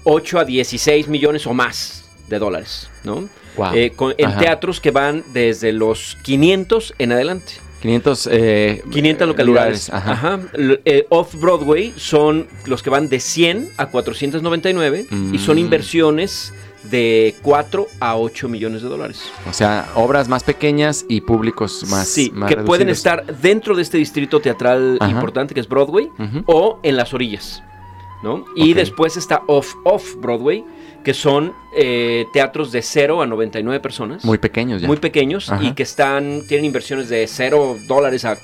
[0.03, 3.27] 8 a 16 millones o más de dólares, ¿no?
[3.55, 3.75] Guau.
[3.75, 4.39] Eh, con- en Ajá.
[4.39, 7.53] teatros que van desde los 500 en adelante.
[7.81, 9.89] 500, eh, 500 eh, localidades.
[9.89, 10.11] lugares, Ajá.
[10.13, 10.39] Ajá.
[10.85, 15.59] Eh, Off-Broadway son los que van de 100 a 499 y son Mm.
[15.59, 16.53] inversiones
[16.89, 19.21] de 4 a 8 millones de dólares.
[19.49, 22.07] O sea, obras más pequeñas y públicos más.
[22.07, 22.97] sí, más que pueden reducidos.
[23.25, 25.11] estar dentro de este distrito teatral Ajá.
[25.11, 26.43] importante que es Broadway Ujú.
[26.45, 27.61] o en las orillas.
[28.23, 28.45] ¿no?
[28.55, 28.77] Y Ok.
[28.77, 30.63] después está Off-Off-Broadway,
[31.03, 34.23] que son eh, teatros de 0 a 99 personas.
[34.25, 34.87] Muy pequeños ya.
[34.87, 35.63] muy pequeños Ajá.
[35.63, 38.37] y que están tienen inversiones de 0 dólares a,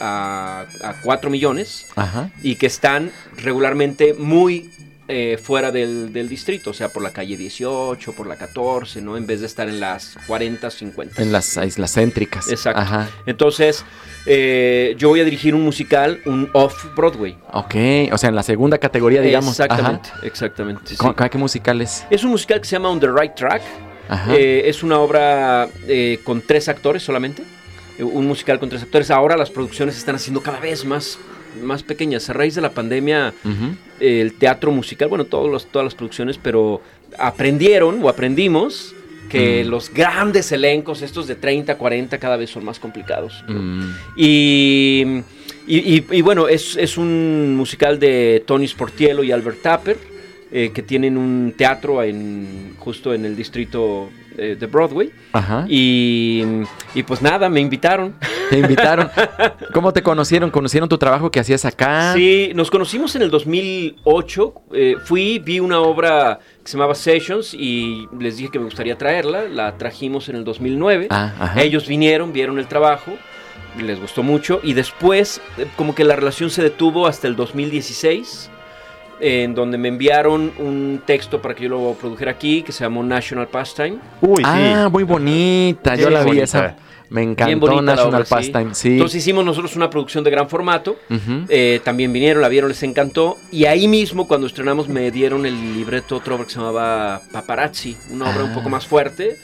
[0.00, 2.30] a, a 4 millones Ajá.
[2.42, 4.70] y que están regularmente muy
[5.08, 9.16] eh, fuera del, del distrito, o sea, por la calle 18, por la 14, ¿no?
[9.16, 11.22] En vez de estar en las 40, 50.
[11.22, 12.48] En las islas céntricas.
[12.50, 12.80] Exacto.
[12.80, 13.08] Ajá.
[13.26, 13.84] Entonces,
[14.26, 17.38] eh, yo voy a dirigir un musical, un off-Broadway.
[17.52, 17.74] Ok,
[18.12, 19.50] o sea, en la segunda categoría, digamos.
[19.60, 20.26] Exactamente, Ajá.
[20.26, 20.82] exactamente.
[20.86, 20.96] sí.
[20.96, 22.04] ¿Cómo- ¿Qué musical es?
[22.10, 23.62] Es un musical que se llama On the Right Track.
[24.08, 24.34] Ajá.
[24.36, 25.68] Eh, es una obra
[26.24, 27.42] con tres actores solamente.
[27.98, 29.10] Un musical con tres actores.
[29.10, 31.18] Ahora las producciones están haciendo cada vez más,
[31.62, 32.28] más pequeñas.
[32.30, 33.32] A raíz de la pandemia,
[34.00, 36.80] el teatro musical, bueno, todos los, todas las producciones, pero
[37.18, 38.94] aprendieron o aprendimos
[39.28, 39.68] que Mm.
[39.68, 43.42] los grandes elencos, estos de 30, 40, cada vez son más complicados.
[43.48, 43.90] Mm.
[44.16, 45.04] Y,
[45.66, 49.98] y- y- y bueno, es, es un musical de Tony Sportiello y Albert Tapper,
[50.52, 55.10] eh, que tienen un teatro en, justo en el distrito eh, de Broadway.
[55.32, 55.64] Ajá.
[55.68, 56.42] Y,
[56.94, 58.14] y pues nada, me invitaron.
[58.50, 59.10] Te invitaron.
[59.72, 60.50] ¿Cómo te conocieron?
[60.52, 62.12] ¿Conocieron tu trabajo que hacías acá?
[62.14, 64.54] Sí, nos conocimos en el 2008.
[64.72, 68.96] eh, fui, vi una obra que se llamaba Sessions y les dije que me gustaría
[68.96, 69.48] traerla.
[69.48, 71.08] La trajimos en el 2009.
[71.10, 71.62] Ah, ajá.
[71.62, 73.16] Ellos vinieron, vieron el trabajo,
[73.80, 78.50] les gustó mucho y después eh, como que la relación se detuvo hasta el 2016
[79.20, 83.02] en donde me enviaron un texto para que yo lo produjera aquí que se llamó
[83.02, 83.96] National Pastime.
[84.20, 85.94] Uy, ah, muy bonita.
[85.96, 86.44] Yo Sí, la vi bonita.
[86.44, 86.76] esa.
[87.08, 88.24] Me encantó National obra.
[88.28, 88.74] Pastime.
[88.74, 88.94] Sí.
[88.94, 90.96] Entonces hicimos nosotros una producción de gran formato.
[91.48, 93.36] Eh, también vinieron, la vieron, les encantó.
[93.52, 97.96] Y ahí mismo, cuando estrenamos, me dieron el libreto, otra obra que se llamaba Paparazzi,
[98.10, 98.54] una obra un Ah.
[98.54, 99.36] poco más fuerte.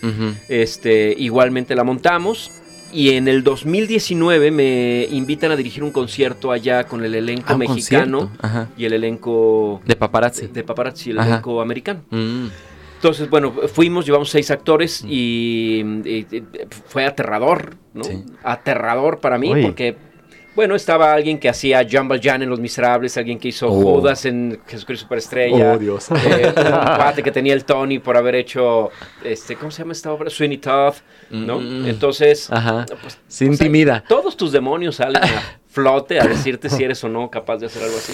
[0.49, 2.51] Este, igualmente la montamos.
[2.93, 7.57] Y en el 2019 me invitan a dirigir un concierto allá con el elenco Ah,
[7.57, 8.31] mexicano
[8.77, 10.47] y el elenco De paparazzi.
[10.49, 11.29] de paparazzi, el Ajá.
[11.31, 12.03] elenco americano.
[12.11, 12.47] Mm.
[12.97, 16.45] Entonces, bueno, fuimos, llevamos seis actores y, y- y
[16.87, 18.05] fue aterrador, ¿no?
[18.05, 18.23] Sí.
[18.45, 19.63] Aterrador para mí Uy.
[19.63, 19.97] porque,
[20.55, 23.81] bueno, estaba alguien que hacía Jumble Jan en Los Miserables, alguien que hizo Oh.
[24.01, 25.73] Judas en Jesucristo Superestrella.
[25.73, 26.09] Oh, Dios.
[26.11, 28.91] eh, un cuate que tenía el Tony por haber hecho,
[29.25, 30.29] este, ¿cómo se llama esta obra?
[30.31, 30.95] Sweeney Todd,
[31.31, 31.59] ¿no?
[31.59, 31.87] Mm.
[31.87, 32.85] Entonces, Ajá.
[33.01, 34.05] pues, Se o sea, intimida.
[34.07, 37.83] todos tus demonios salen a flote a decirte si eres o no capaz de hacer
[37.85, 38.13] algo así.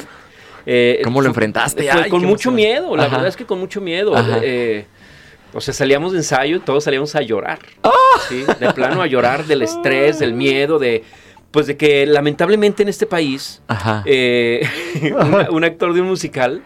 [0.66, 1.90] Eh, ¿Cómo lo fue- enfrentaste?
[1.90, 2.54] fue Ay, con mucho emoción.
[2.54, 3.12] miedo, la Ajá.
[3.12, 4.12] verdad es que con mucho miedo.
[4.42, 4.84] Eh,
[5.54, 7.58] o sea, salíamos de ensayo y todos salíamos a llorar.
[8.28, 8.44] ¿sí?
[8.60, 11.02] De plano a llorar del estrés, del miedo, de
[11.50, 13.62] pues de que lamentablemente en este país
[14.04, 14.68] eh,
[15.18, 16.62] un, un actor de un musical,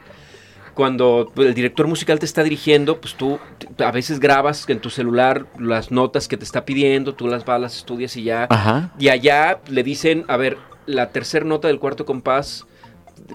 [0.74, 3.38] cuando el director musical te está dirigiendo, pues tú
[3.78, 7.60] a veces grabas en tu celular las notas que te está pidiendo, tú las vas,
[7.60, 8.46] las estudias y ya.
[8.48, 8.90] Ajá.
[8.98, 12.66] Y allá le dicen, a ver, la tercera nota del cuarto compás,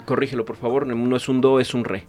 [0.04, 2.06] corrígelo por favor, no es un do, es un re.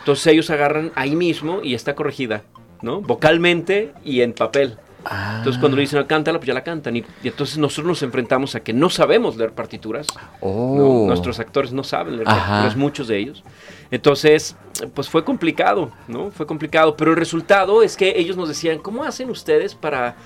[0.00, 2.42] Entonces ellos agarran ahí mismo y está corregida,
[2.82, 3.00] ¿no?
[3.00, 4.76] Vocalmente y en papel.
[5.04, 5.36] Ah.
[5.38, 6.96] Entonces cuando le dicen, cántala, pues ya la cantan.
[6.96, 10.06] Y, y entonces nosotros nos enfrentamos a que no sabemos leer partituras.
[10.40, 10.74] Oh.
[10.76, 11.06] ¿no?
[11.08, 12.38] Nuestros actores no saben leer Ajá.
[12.38, 13.42] partituras, muchos de ellos.
[13.90, 14.56] Entonces,
[14.94, 16.30] pues fue complicado, ¿no?
[16.30, 16.96] Fue complicado.
[16.96, 20.16] Pero el resultado es que ellos nos decían, ¿cómo hacen ustedes para...?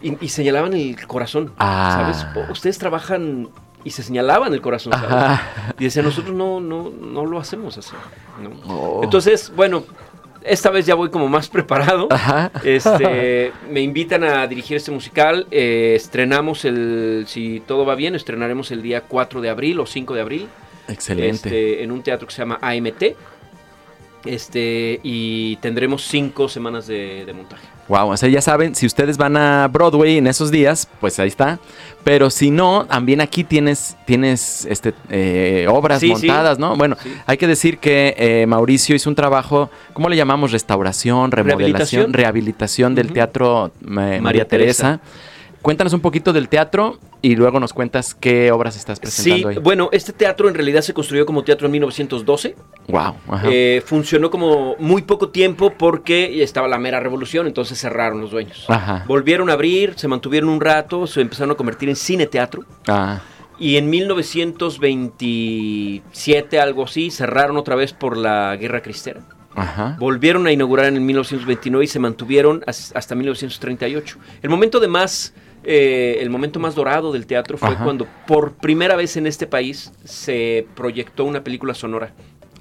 [0.00, 2.12] Y, y señalaban el corazón, Ah.
[2.12, 2.50] ¿sabes?
[2.50, 3.48] Ustedes trabajan
[3.84, 5.40] y se señalaban el corazón, ¿sabes?
[5.78, 7.92] Y decían, nosotros no, no, no lo hacemos así.
[8.42, 8.50] ¿no?
[8.72, 9.00] Oh.
[9.04, 9.84] Entonces, bueno,
[10.44, 12.08] esta vez ya voy como más preparado.
[12.10, 12.50] Ajá.
[12.64, 15.46] Este, me invitan a dirigir este musical.
[15.50, 20.14] eh, estrenamos el, si todo va bien, estrenaremos el día 4 de abril o 5
[20.14, 20.48] de abril.
[20.88, 21.30] Excelente.
[21.30, 23.02] Este, en un teatro que se llama AMT.
[24.24, 27.66] Este, y tendremos cinco semanas de, de montaje.
[27.88, 31.28] Wow, o sea, ya saben, si ustedes van a Broadway en esos días, pues ahí
[31.28, 31.58] está.
[32.04, 36.12] Pero si no, también aquí tienes, tienes este, eh, obras Sí, sí.
[36.26, 36.76] montadas, ¿no?
[36.76, 37.12] Bueno, Sí.
[37.26, 40.52] hay que decir que eh, Mauricio hizo un trabajo, ¿cómo le llamamos?
[40.52, 42.12] Restauración, remodelación, Rehabilitación.
[42.12, 45.00] rehabilitación del teatro eh, María, María Teresa.
[45.62, 49.58] Cuéntanos un poquito del teatro y luego nos cuentas qué obras estás Sí, presentando ahí.
[49.58, 52.56] bueno, este teatro en realidad se construyó como teatro en 1912.
[52.88, 53.14] Wow.
[53.28, 53.46] ajá.
[53.48, 58.64] Eh, funcionó como muy poco tiempo porque estaba la mera revolución, entonces cerraron los dueños.
[58.68, 59.04] Ajá.
[59.06, 62.64] Volvieron a abrir, se mantuvieron un rato, se empezaron a convertir en cine teatro.
[62.88, 63.20] Ah,
[63.58, 69.20] Y en 1927, algo así, cerraron otra vez por la Guerra Cristera.
[69.54, 69.96] ajá.
[70.00, 74.16] Volvieron a inaugurar en el 1929 y se mantuvieron as- hasta 1938.
[74.42, 77.84] El momento de más, eh, el momento más dorado del teatro fue Ajá.
[77.84, 82.12] cuando por primera vez en este país se proyectó una película sonora.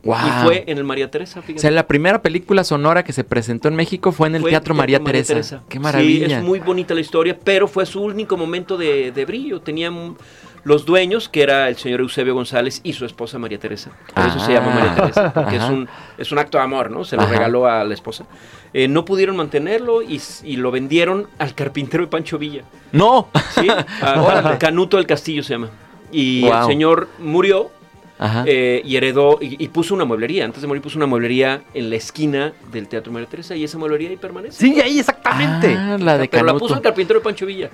[0.03, 0.17] Wow.
[0.17, 1.61] Y fue en el María Teresa, O fíjate.
[1.61, 4.73] sea, la primera película sonora que se presentó en México fue en el Fue Teatro
[4.73, 5.61] María, Teresa.
[5.69, 6.25] Qué maravilla.
[6.27, 9.61] Sí, es muy bonita la historia, pero fue su único momento de, de brillo.
[9.61, 10.15] Tenían
[10.63, 13.91] los dueños, que era el señor Eusebio González y su esposa María Teresa.
[14.13, 14.95] Por eso se llama María Ah.
[14.95, 17.03] Teresa, porque es un, es un acto de amor, ¿no?
[17.03, 17.31] Se lo Ajá.
[17.31, 18.25] regaló a la esposa.
[18.73, 22.63] Eh, no pudieron mantenerlo y, y lo vendieron al carpintero de Pancho Villa.
[22.91, 23.27] ¡No!
[23.59, 23.67] ¿sí?
[24.01, 24.57] A-.
[24.59, 25.69] Canuto del Castillo se llama.
[26.11, 26.59] Y Wow.
[26.61, 27.71] el señor murió
[28.19, 28.43] Ajá.
[28.45, 30.45] eh, y heredó y, y puso una mueblería.
[30.45, 33.77] Antes de morir puso una mueblería en la esquina del Teatro María Teresa y esa
[33.79, 34.57] mueblería ahí permanece.
[34.59, 35.75] Sí, ahí exactamente.
[35.75, 37.69] Ah, la de Pero la puso el carpintero de Pancho Villa.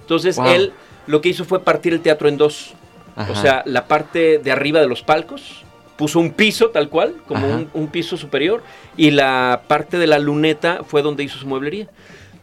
[0.00, 0.46] Entonces Wow.
[0.48, 0.72] él
[1.06, 2.74] lo que hizo fue partir el teatro en dos.
[3.16, 3.32] Ajá.
[3.32, 5.64] O sea, la parte de arriba de los palcos
[5.96, 8.62] puso un piso tal cual, como un, un piso superior,
[8.96, 11.88] y la parte de la luneta fue donde hizo su mueblería.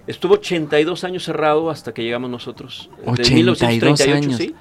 [0.08, 2.90] Estuvo 82 años cerrado hasta que llegamos nosotros.
[3.04, 3.62] De 82
[4.02, 4.38] años.
[4.38, 4.56] sí.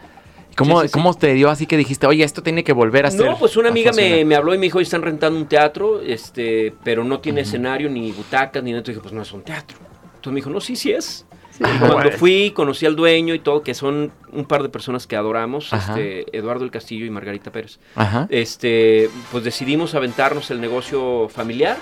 [0.57, 0.93] ¿Cómo, Sí, sí, sí.
[0.93, 3.25] ¿Cómo te dio así que dijiste, oye, esto tiene que volver a ser?
[3.27, 4.27] No, pues una amiga me, funcionar"?
[4.27, 7.89] me habló y me dijo, "Hoy están rentando un teatro, este, pero no tiene escenario,
[7.89, 8.81] ni butacas, ni nada.
[8.81, 9.79] Entonces dije, pues no es un teatro.
[10.17, 11.25] Entonces me dijo, no, sí, sí es.
[11.59, 12.11] Y cuando bueno.
[12.13, 16.37] fui, conocí al dueño y todo, que son un par de personas que adoramos, este,
[16.37, 17.79] Eduardo el Castillo y Margarita Pérez.
[17.97, 18.27] Ajá.
[18.31, 21.77] Este, pues decidimos aventarnos el negocio familiar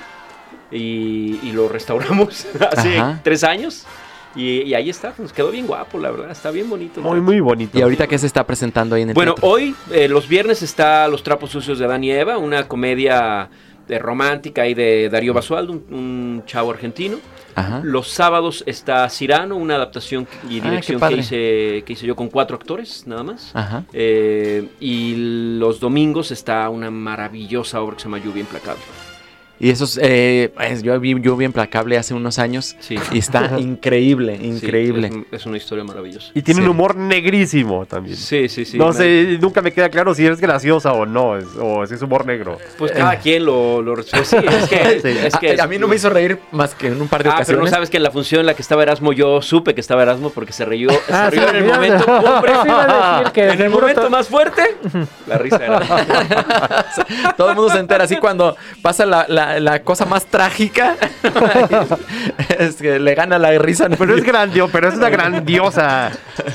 [0.71, 3.21] y, y lo restauramos hace Ajá.
[3.23, 3.85] tres años.
[4.35, 7.01] Y, y ahí está, nos quedó bien guapo, la verdad, está bien bonito.
[7.01, 7.79] Muy, muy bonito.
[7.79, 9.49] ¿Y ahorita qué se está presentando ahí en el Bueno, teatro?
[9.51, 13.49] hoy, eh, los viernes, está Los Trapos Sucios de Dan y Eva, una comedia
[13.89, 17.17] eh, romántica ahí de Darío Basualdo, un, un chavo argentino.
[17.57, 17.81] Ajá.
[17.83, 22.29] Los sábados está Cirano, una adaptación y Ah, dirección que, hice, que hice yo con
[22.29, 23.51] cuatro actores, nada más.
[23.55, 23.83] Ajá.
[23.93, 28.83] Eh, y los domingos está una maravillosa obra que se llama Lluvia Implacable.
[29.59, 32.97] Y esos, eh, yo vi Lluvia Implacable hace unos años Sí.
[33.11, 35.11] y está increíble, Sí, increíble.
[35.33, 36.31] es, es una historia maravillosa.
[36.35, 36.65] Y tiene Sí.
[36.67, 38.17] un humor negrísimo también.
[38.17, 38.77] Sí, sí, sí.
[38.77, 41.95] no me- sé, nunca me queda claro si es graciosa o no, es- o si
[41.95, 42.59] es humor negro.
[42.77, 44.03] Pues cada quien lo, lo.
[44.03, 44.29] Sí, es
[44.69, 45.09] que, Sí.
[45.25, 47.31] es que a, a mí no me hizo reír más que en un par de
[47.31, 47.65] Ah, pero ocasiones.
[47.65, 50.03] no sabes que en la función en la que estaba Erasmo yo supe que estaba
[50.03, 52.05] Erasmo porque se rió, se Ah, rió sí, en el mira, momento
[52.47, 54.63] eso a decir que en el momento to- más fuerte
[55.27, 55.81] la risa era
[57.37, 60.97] Todo el mundo se entera así cuando pasa la, la- la cosa más trágica.
[62.59, 63.89] es que le gana la risa.
[63.97, 66.11] Pero es grandioso, pero es una grandiosa.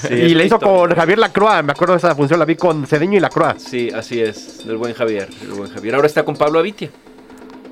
[0.08, 2.86] Sí, y una hizo con Javier Lacroix, me acuerdo de esa función, la vi con
[2.86, 3.62] Cedeño y Lacroix.
[3.62, 5.95] Sí, así es, del buen Javier, el buen Javier.
[5.95, 6.89] Ahora está con Pablo Avitia.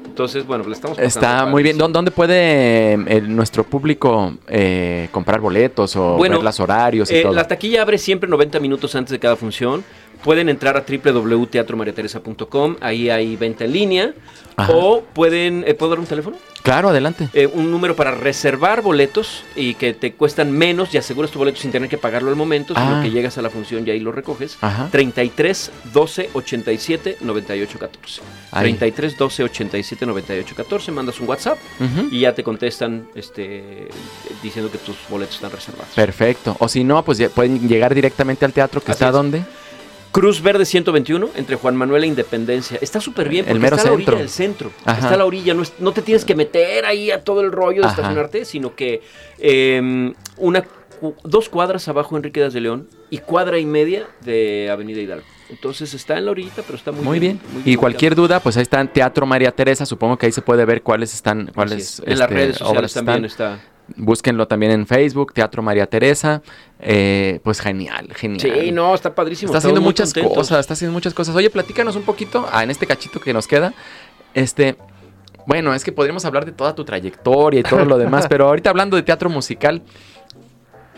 [0.06, 1.76] Entonces, bueno, le estamos Está muy bien.
[1.76, 1.80] sí.
[1.80, 7.16] ¿Dó- ¿Dónde puede eh, nuestro público eh, comprar boletos o Bueno, ver los horarios y
[7.16, 7.34] Eh, todo?
[7.34, 9.82] la taquilla abre siempre 90 minutos antes de cada función.
[10.22, 14.14] Pueden entrar a www.teatromariateresa.com, ahí hay venta en línea.
[14.64, 14.74] Ajá.
[14.74, 16.38] O pueden, eh, ¿puedo dar un teléfono?
[16.62, 17.30] Claro, adelante.
[17.34, 21.58] Eh, un número para reservar boletos y que te cuestan menos y aseguras tu boleto
[21.60, 23.02] sin tener que pagarlo al momento, sino Ah.
[23.02, 24.58] que llegas a la función y ahí lo recoges.
[24.60, 24.90] Ajá.
[24.92, 28.22] 33 12 87 98 14.
[28.52, 28.64] Ahí.
[28.64, 30.92] 33 12 87 98 14.
[30.92, 31.58] Mandas un WhatsApp
[32.12, 33.88] y ya te contestan este,
[34.44, 35.94] diciendo que tus boletos están reservados.
[35.96, 36.58] Perfecto.
[36.60, 39.14] O si no, pues pueden llegar directamente al teatro que Así está es.
[39.14, 39.44] donde.
[40.12, 42.80] Cruz Verde 121 entre Juan Manuel e Independencia.
[42.82, 44.72] Está súper bien El porque mero está a la orilla del centro.
[44.86, 45.00] Ajá.
[45.00, 47.52] Está a la orilla, no, es- no te tienes que meter ahí a todo el
[47.52, 47.96] rollo de Ajá.
[47.96, 49.02] estacionarte, sino que
[49.38, 50.64] eh, una,
[51.24, 55.26] dos cuadras abajo Enrique Das de León y cuadra y media de Avenida Hidalgo.
[55.50, 57.40] Entonces está en la orillita, pero está muy, Muy bien.
[57.54, 59.86] muy Y cualquier duda, pues ahí está en Teatro María Teresa.
[59.86, 62.00] Supongo que ahí se puede ver cuáles están, cuáles es.
[62.06, 63.54] En las este, redes sociales obras también están.
[63.56, 63.66] está.
[63.96, 66.42] Búsquenlo también en Facebook, Teatro María Teresa.
[66.80, 68.40] Eh, pues genial, genial.
[68.42, 69.50] Sí, no, está padrísimo.
[69.50, 70.38] Está haciendo muchas contentos.
[70.38, 71.36] cosas, está haciendo muchas cosas.
[71.36, 73.74] Oye, platícanos un poquito, ah, en este cachito que nos queda.
[74.34, 74.78] Este,
[75.46, 78.70] bueno, es que podríamos hablar de toda tu trayectoria y todo lo demás, pero ahorita
[78.70, 79.82] hablando de teatro musical,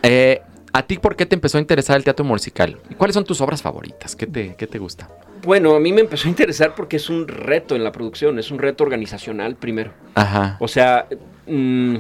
[0.04, 0.42] eh,
[0.74, 2.78] ¿a ti por qué te empezó a interesar el teatro musical?
[2.90, 4.16] ¿Y cuáles son tus obras favoritas?
[4.16, 5.08] ¿Qué te, qué te gusta?
[5.44, 8.52] Bueno, a mí me empezó a interesar porque es un reto en la producción, es
[8.52, 9.92] un reto organizacional primero.
[10.16, 10.58] Ajá.
[10.60, 11.08] O sea,
[11.48, 11.96] mm,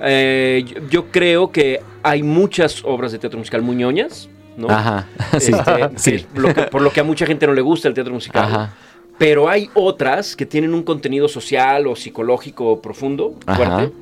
[0.00, 4.68] eh, yo, yo creo que hay muchas obras de teatro musical muy ñoñas, ¿no?
[4.70, 5.06] Ajá.
[5.40, 6.10] Sí, Este, sí.
[6.10, 8.12] que es lo que- por lo que a mucha gente no le gusta el teatro
[8.14, 8.44] musical.
[8.44, 8.74] Ajá.
[9.18, 13.56] Pero hay otras que tienen un contenido social o psicológico profundo, Ajá.
[13.56, 13.92] fuerte,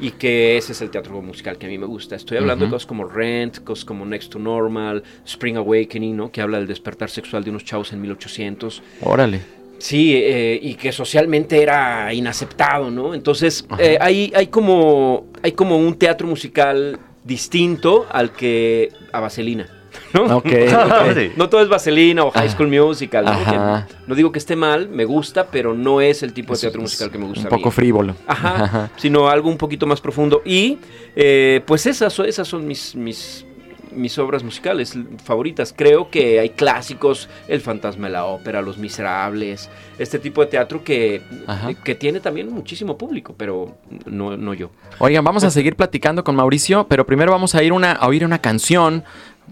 [0.00, 2.16] y que ese es el teatro musical que a mí me gusta.
[2.16, 6.32] Estoy hablando de cosas como Rent, cosas como Next to Normal, Spring Awakening, ¿no?
[6.32, 8.82] que habla del despertar sexual de unos chavos en 1800.
[9.02, 9.40] Órale.
[9.78, 13.14] Sí, eh, y que socialmente era inaceptado, ¿no?
[13.14, 13.82] Entonces, Ajá.
[13.82, 19.68] eh, hay, hay, como, hay como un teatro musical distinto al que a Vaselina,
[20.14, 20.36] ¿no?
[20.36, 21.18] Ok, ok.
[21.36, 22.50] No todo es Vaselina o High Ah.
[22.50, 23.30] School Musical, ¿no?
[23.32, 23.86] Ajá.
[24.08, 27.10] Digo que esté mal, me gusta, pero no es el tipo de teatro es musical
[27.10, 27.56] que me gusta Un a mí.
[27.62, 28.14] poco frívolo.
[28.26, 30.42] Ajá, sino algo un poquito más profundo.
[30.44, 30.78] Y
[31.14, 33.45] eh, pues esas, son- esas son mis, mis,
[33.96, 35.74] mis obras musicales favoritas.
[35.76, 40.84] Creo que hay clásicos, El Fantasma de la Ópera, Los Miserables, este tipo de teatro
[40.84, 41.74] que, Ajá.
[41.74, 43.76] que tiene también muchísimo público, pero
[44.06, 44.70] no, no yo.
[44.98, 48.24] Oigan, vamos a seguir platicando con Mauricio, pero primero vamos a ir una, a oír
[48.24, 49.04] una canción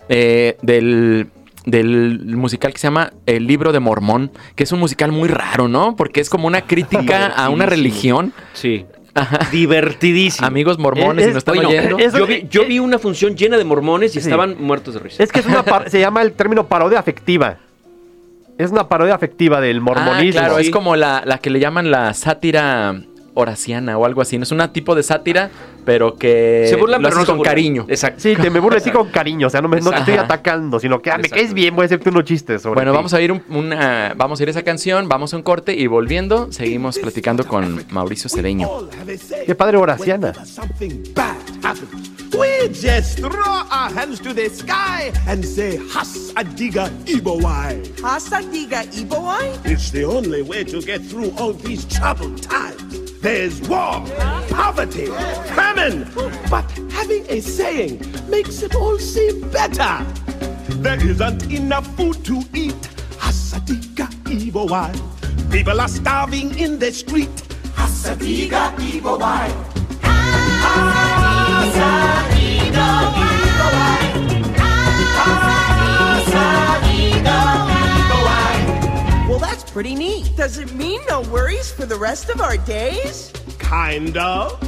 [0.08, 1.28] eh, del,
[1.66, 5.68] del musical que se llama El libro de Mormón, que es un musical muy raro,
[5.68, 5.96] ¿no?
[5.96, 8.32] Porque es como una crítica a una religión.
[8.52, 8.86] Sí.
[9.52, 10.46] Divertidísimo.
[10.46, 12.18] Amigos mormones, Es- si nos están Oye, no, oyendo.
[12.18, 14.26] Yo, vi, yo vi una función llena de mormones y Sí.
[14.28, 15.22] estaban muertos de risa.
[15.22, 17.58] Es que es una par- se llama el término parodia afectiva.
[18.58, 20.40] Es una parodia afectiva del Ah, mormonismo.
[20.40, 20.66] claro, Sí.
[20.66, 23.02] es como la, la que le llaman la sátira
[23.34, 24.38] horaciana o algo así.
[24.38, 25.50] No es un tipo de sátira,
[25.84, 27.50] pero que Se burlan, lo pero no con burlan.
[27.52, 27.86] cariño.
[27.88, 28.20] Exacto.
[28.20, 30.14] Sí, te me burlo de ti con cariño, o sea, no, me, no te estoy
[30.14, 32.96] atacando, sino que ah, me caes bien, voy a hacerte unos chistes sobre Bueno, ti.
[32.96, 35.74] vamos a ir un- una, vamos a ir a esa canción, vamos a un corte
[35.74, 38.68] y volviendo seguimos platicando con Mauricio Cedeño.
[39.46, 40.32] Qué padre Horaciana.
[42.36, 43.30] We just throw
[43.70, 47.80] our hands to the sky and say, Has Adiga Ibowai.
[48.02, 49.64] Hasadiga Ibowai?
[49.64, 52.93] It's the only way to get through all these troubled times.
[53.24, 54.04] There's war,
[54.50, 55.06] poverty,
[55.56, 56.06] famine.
[56.50, 60.04] But having a saying makes it all seem better.
[60.82, 62.82] There isn't enough food to eat.
[63.16, 64.92] Hasadiga Ibowai.
[65.50, 67.34] People are starving in the street.
[67.74, 69.74] Hasadiga Ibowai.
[79.28, 80.36] Well, that's pretty neat.
[80.36, 83.32] Does it mean no worries for the rest of our days?
[83.58, 84.60] Kind of.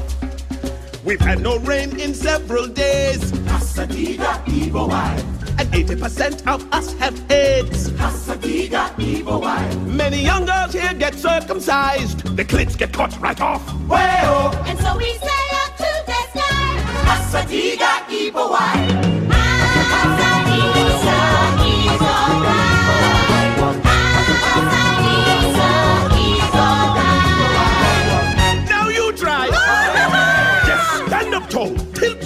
[1.04, 3.32] We've had no rain in several days.
[3.32, 5.18] Hasadiga Ibowai.
[5.59, 7.90] And 80% of us have AIDS.
[7.92, 9.86] Hasadiga Ibowai.
[9.86, 12.36] Many young girls here get circumcised.
[12.36, 13.62] The clits get cut right off.
[13.86, 16.82] Well, And so we sail up to the sky.
[17.04, 19.16] Hasadiga Ibowai.
[19.16, 19.16] Now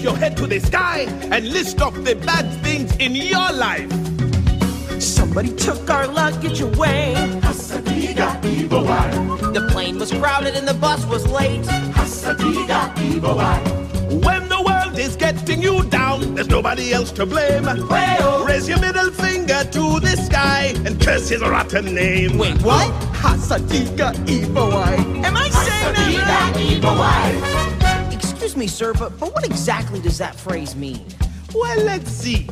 [0.01, 3.90] tilt your head to the sky, and list off the bad things in your life.
[5.01, 7.14] Somebody took our luggage away.
[7.40, 9.55] Hasadiga Ibowai.
[9.55, 11.64] The plane was crowded and the bus was late.
[11.92, 14.24] Hasadiga Ibowai.
[14.24, 17.64] When the world is getting you down, there's nobody else to blame.
[18.44, 22.36] Raise your middle finger to the sky and curse his rotten name.
[22.38, 22.90] Wait, what?
[23.14, 25.24] Hasadiga Ibowai.
[25.24, 26.51] Am I saying that
[26.82, 27.79] right?
[28.51, 31.07] Excuse me, sir, but, but what exactly does that phrase mean?
[31.55, 32.48] Well, let's see.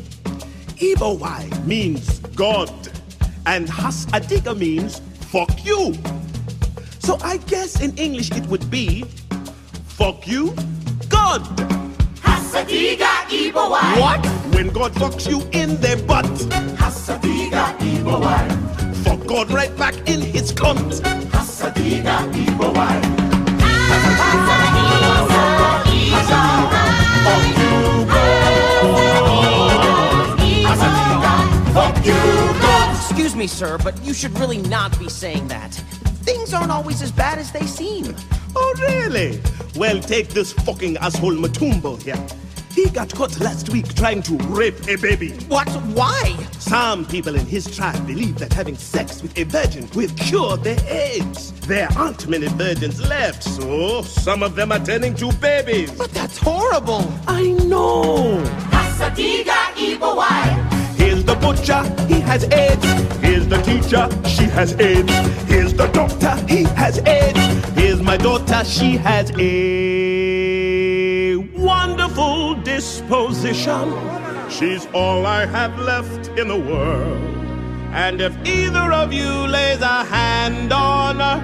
[0.76, 2.70] Ibowai means God,
[3.46, 5.00] and Hasadiga means
[5.32, 5.94] fuck you.
[7.00, 9.06] So I guess in English it would be
[9.88, 10.54] fuck you,
[11.08, 11.42] God.
[12.22, 14.00] Hasadiga Ibowai.
[14.00, 14.24] What?
[14.54, 16.26] When God fucks you in the butt.
[16.78, 18.94] Hasadiga Ibowai.
[19.02, 21.00] Fuck God right back in his cunt.
[21.32, 23.27] Hasadiga Ibowai.
[33.10, 35.74] Excuse me, sir, but you should really not be saying that.
[36.24, 38.14] Things aren't always as bad as they seem.
[38.56, 39.40] Oh, really?
[39.76, 42.16] Well, take this fucking asshole Matumbo here.
[42.78, 45.30] He got caught last week trying to rape a baby.
[45.48, 45.68] What?
[45.98, 46.36] Why?
[46.60, 50.78] Some people in his tribe believe that having sex with a virgin will cure their
[50.88, 51.50] AIDS.
[51.66, 55.90] There aren't many virgins left, so some of them are turning to babies.
[55.90, 57.12] But that's horrible.
[57.26, 58.44] I know.
[58.70, 60.94] Hasadiga Ibowai.
[60.94, 62.84] Here's the butcher, he has AIDS.
[63.16, 65.12] Here's the teacher, she has AIDS.
[65.48, 67.40] Here's the doctor, he has AIDS.
[67.70, 70.37] Here's my daughter, she has a
[72.48, 74.50] wonderful disposition.
[74.50, 77.22] She's all I have left in the world.
[77.92, 81.40] And if either of you lays a hand on her,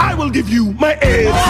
[0.00, 1.42] I will give you my AIDS.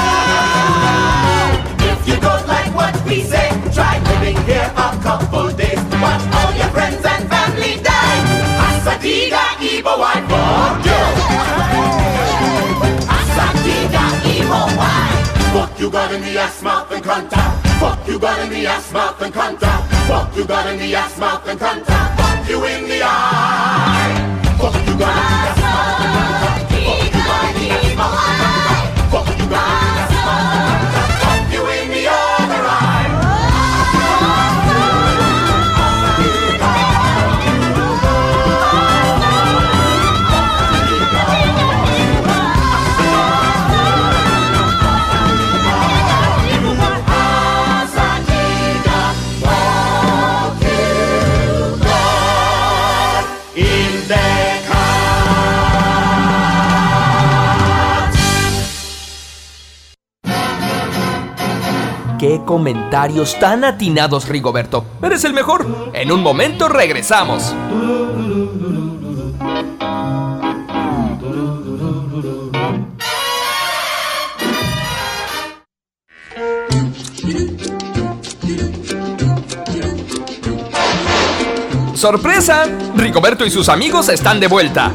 [1.90, 5.80] If you don't like what we say, try living here a couple days.
[6.00, 8.20] Watch all your friends and family die.
[8.68, 10.28] Asadiga Ibo White
[10.86, 11.00] you.
[13.16, 14.04] Asadiga
[14.36, 14.97] Ibo White.
[15.52, 17.66] Fuck you got in the ass, mouth and contact.
[17.80, 19.92] Fuck you got in the ass, mouth and contact.
[20.06, 22.20] Fuck you got in the ass, mouth and contact.
[22.20, 24.44] Fuck you in the eye.
[24.60, 26.72] Fuck you got in the ass, mouth and contact.
[26.84, 29.10] Fuck you got in the ass, mouth and contact.
[29.12, 29.87] Fuck you got in the ass,
[62.28, 64.84] ¡Qué comentarios tan atinados, Rigoberto!
[65.02, 65.90] ¡Eres el mejor!
[65.94, 67.54] En un momento regresamos.
[81.94, 82.66] ¡Sorpresa!
[82.94, 84.92] Rigoberto y sus amigos están de vuelta.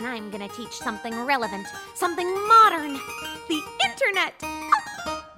[0.00, 2.94] And I'm gonna teach something relevant, something modern
[3.48, 4.32] the internet.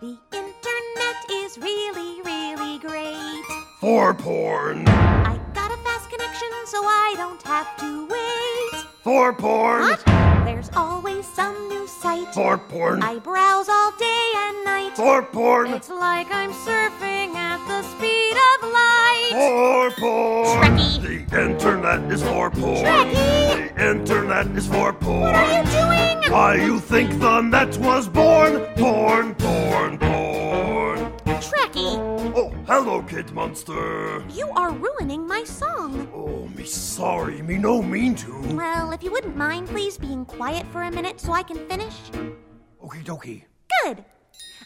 [0.00, 3.42] The internet is really, really great.
[3.80, 4.86] For porn.
[4.86, 8.84] I got a fast connection so I don't have to wait.
[9.02, 9.80] For porn.
[9.80, 10.04] What?
[10.46, 12.32] There's always some new site.
[12.32, 13.02] For porn.
[13.02, 14.92] I browse all day and night.
[14.94, 15.72] For porn.
[15.72, 19.01] It's like I'm surfing at the speed of light.
[19.32, 20.76] For porn.
[20.76, 21.30] Trekkie.
[21.30, 22.84] The internet is for porn.
[22.84, 23.74] Trekkie.
[23.74, 25.20] The internet is for porn.
[25.22, 25.64] What are you
[26.20, 26.32] doing?
[26.32, 28.60] Why you think the net was born?
[28.76, 30.98] Porn, porn, porn.
[31.48, 31.96] Trekkie,
[32.34, 34.22] Oh, hello, Kid Monster.
[34.30, 36.08] you are ruining my song.
[36.14, 38.32] Oh, me sorry, me no mean to.
[38.54, 41.94] Well, if you wouldn't mind, please being quiet for a minute so I can finish.
[42.82, 43.44] Okie dokie.
[43.84, 44.04] Good.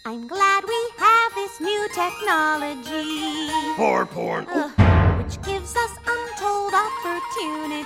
[0.09, 3.51] I'm glad we have this new technology.
[3.75, 4.47] For porn.
[4.47, 4.69] uh,
[5.19, 7.85] which gives us untold opportunity.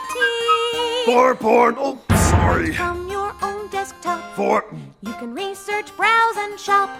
[1.06, 1.76] For porn.
[1.78, 1.98] Oh,
[2.28, 2.74] sorry.
[2.74, 4.66] From your own desktop, For.
[5.00, 6.90] you can research, browse, and shop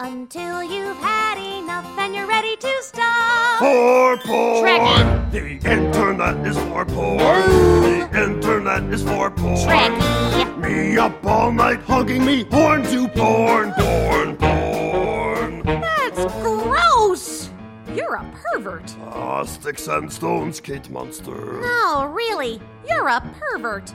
[0.00, 3.58] until you've had enough and you're ready to stop.
[3.58, 4.64] For porn.
[4.64, 5.30] Trekkie.
[5.30, 7.18] The internet is for porn.
[7.20, 9.56] The internet is for porn.
[9.56, 10.58] Trekkie.
[10.58, 15.62] Me up all night hugging me horn to porn, porn, porn.
[15.64, 17.50] That's gross.
[17.94, 18.96] You're a pervert.
[19.06, 21.60] Ah, sticks and stones, Kate Monster.
[21.60, 23.94] No, really, you're a pervert.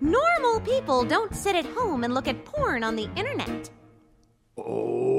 [0.00, 3.70] Normal people don't sit at home and look at porn on the internet.
[4.56, 5.09] Oh,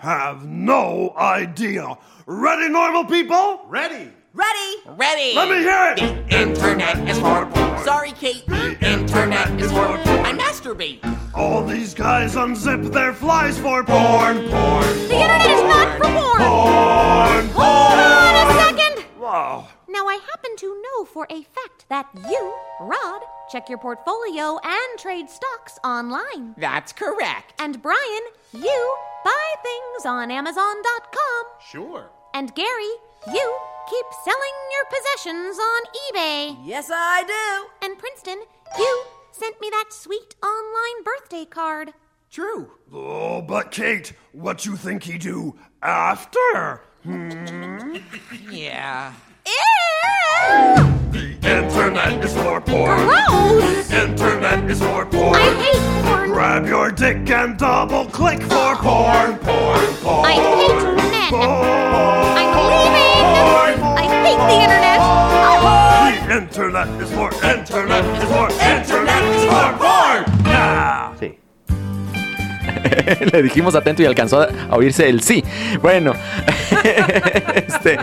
[0.00, 1.96] have no idea.
[2.26, 3.62] Ready, normal people?
[3.68, 4.10] Ready.
[4.34, 4.76] Ready?
[4.86, 5.34] Ready.
[5.34, 6.28] Let me hear it.
[6.30, 7.84] The Internet is for porn.
[7.84, 8.46] Sorry, Kate.
[8.46, 10.26] The Internet is for porn.
[10.26, 11.00] I masturbate.
[11.34, 16.38] All these guys unzip their flies for porn, porn, The internet is not for porn.
[16.38, 17.48] porn.
[17.48, 19.04] Hold on a second.
[19.20, 19.68] Wow.
[20.08, 24.98] Now, I happen to know for a fact that you, Rod, check your portfolio and
[24.98, 26.54] trade stocks online.
[26.56, 27.52] That's correct.
[27.58, 28.22] And Brian,
[28.54, 31.44] you buy things on Amazon.com.
[31.70, 32.08] Sure.
[32.32, 32.92] And Gary,
[33.30, 33.58] you
[33.90, 35.82] keep selling your possessions on
[36.14, 36.56] eBay.
[36.64, 37.86] Yes, I do.
[37.86, 38.38] And Princeton,
[38.78, 39.02] you
[39.32, 41.92] sent me that sweet online birthday card.
[42.30, 42.70] True.
[42.94, 46.80] Oh, but Kate, what you think he do after?
[47.02, 47.96] Hmm?
[48.50, 49.12] Yeah.
[49.48, 50.84] Ew!
[51.10, 52.98] The internet is for porn.
[53.06, 53.88] Gross!
[53.88, 55.34] The internet is for porn.
[55.34, 56.30] I hate porn.
[56.30, 60.24] Grab your dick and double click for porn, porn, porn.
[60.26, 61.30] I hate men.
[61.32, 62.36] Porn.
[62.38, 63.24] I'm leaving.
[63.38, 63.74] Porn.
[63.96, 64.98] I hate the internet.
[65.00, 65.68] Oh.
[66.10, 70.20] The internet is for internet is for internet is for porn.
[70.44, 71.14] Nah.
[71.18, 71.28] Sí.
[73.32, 75.44] Le dijimos atento y alcanzó a oírse el sí.
[75.82, 76.12] Bueno,
[77.54, 77.98] este,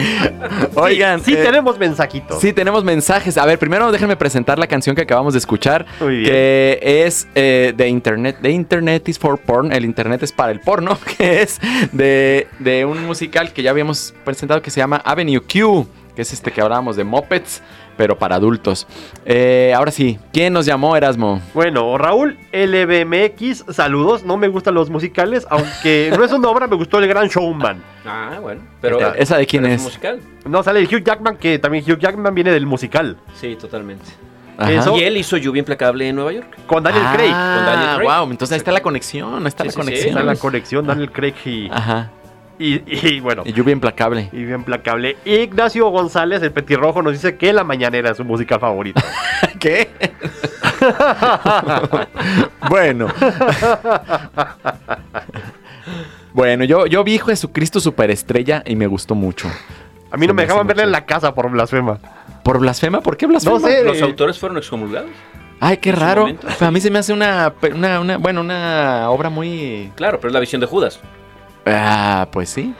[0.75, 1.23] oigan.
[1.23, 2.39] Sí, eh, tenemos mensajitos.
[2.41, 3.37] Sí, tenemos mensajes.
[3.37, 5.85] A ver, primero déjenme presentar la canción que acabamos de escuchar.
[5.99, 6.31] Muy bien.
[6.31, 8.37] Que es eh, de Internet.
[8.41, 9.71] The Internet is for Porn.
[9.71, 10.97] El Internet es para el porno.
[11.17, 11.61] Que es
[11.93, 15.87] de, de un musical que ya habíamos presentado que se llama Avenue Q.
[16.15, 17.61] Que es este que hablábamos de Mopeds,
[17.97, 18.87] pero para adultos.
[19.25, 21.41] Eh, ahora sí, ¿quién nos llamó, Erasmo?
[21.53, 24.23] Bueno, Raúl LBMX, saludos.
[24.23, 27.81] No me gustan los musicales, aunque no es una obra, me gustó El Gran Showman.
[28.05, 28.61] Ah, bueno.
[28.81, 29.81] Pero, ¿Esa de quién pero es?
[29.81, 30.19] musical.
[30.45, 33.17] No, sale el Hugh Jackman, que también Hugh Jackman viene del musical.
[33.39, 34.05] Sí, totalmente.
[34.69, 36.47] Eso- Y él hizo Lluvia Implacable en Nueva York.
[36.65, 37.31] Con Daniel ah, Craig.
[37.31, 38.07] con Daniel Craig.
[38.19, 39.81] wow, entonces ahí está la conexión, ahí está Sí, la sí, sí.
[39.81, 40.09] conexión.
[40.09, 42.09] Está la conexión, Daniel Craig y, Ajá.
[42.59, 43.43] Y, y bueno.
[43.45, 44.29] Y lluvia implacable.
[44.31, 45.17] Y bien implacable.
[45.25, 49.03] Ignacio González, el petirrojo, nos dice que La Mañanera es su música favorita.
[49.59, 49.89] ¿Qué?
[52.69, 53.07] bueno.
[56.33, 59.49] bueno, yo, yo vi Jesucristo Superestrella y me gustó mucho.
[60.11, 61.99] A mí no me dejaban verla en la casa por blasfema.
[62.43, 63.01] ¿Por blasfema?
[63.01, 63.59] ¿Por qué blasfema?
[63.59, 63.83] No sé.
[63.83, 65.09] Los Eh, autores fueron excomulgados.
[65.59, 66.21] Ay, qué raro.
[66.21, 66.47] momento.
[66.59, 69.91] A mí se me hace una, una, una- bueno, una obra muy...
[69.95, 70.99] Claro, pero es la visión de Judas.
[71.65, 72.73] Ah, pues sí.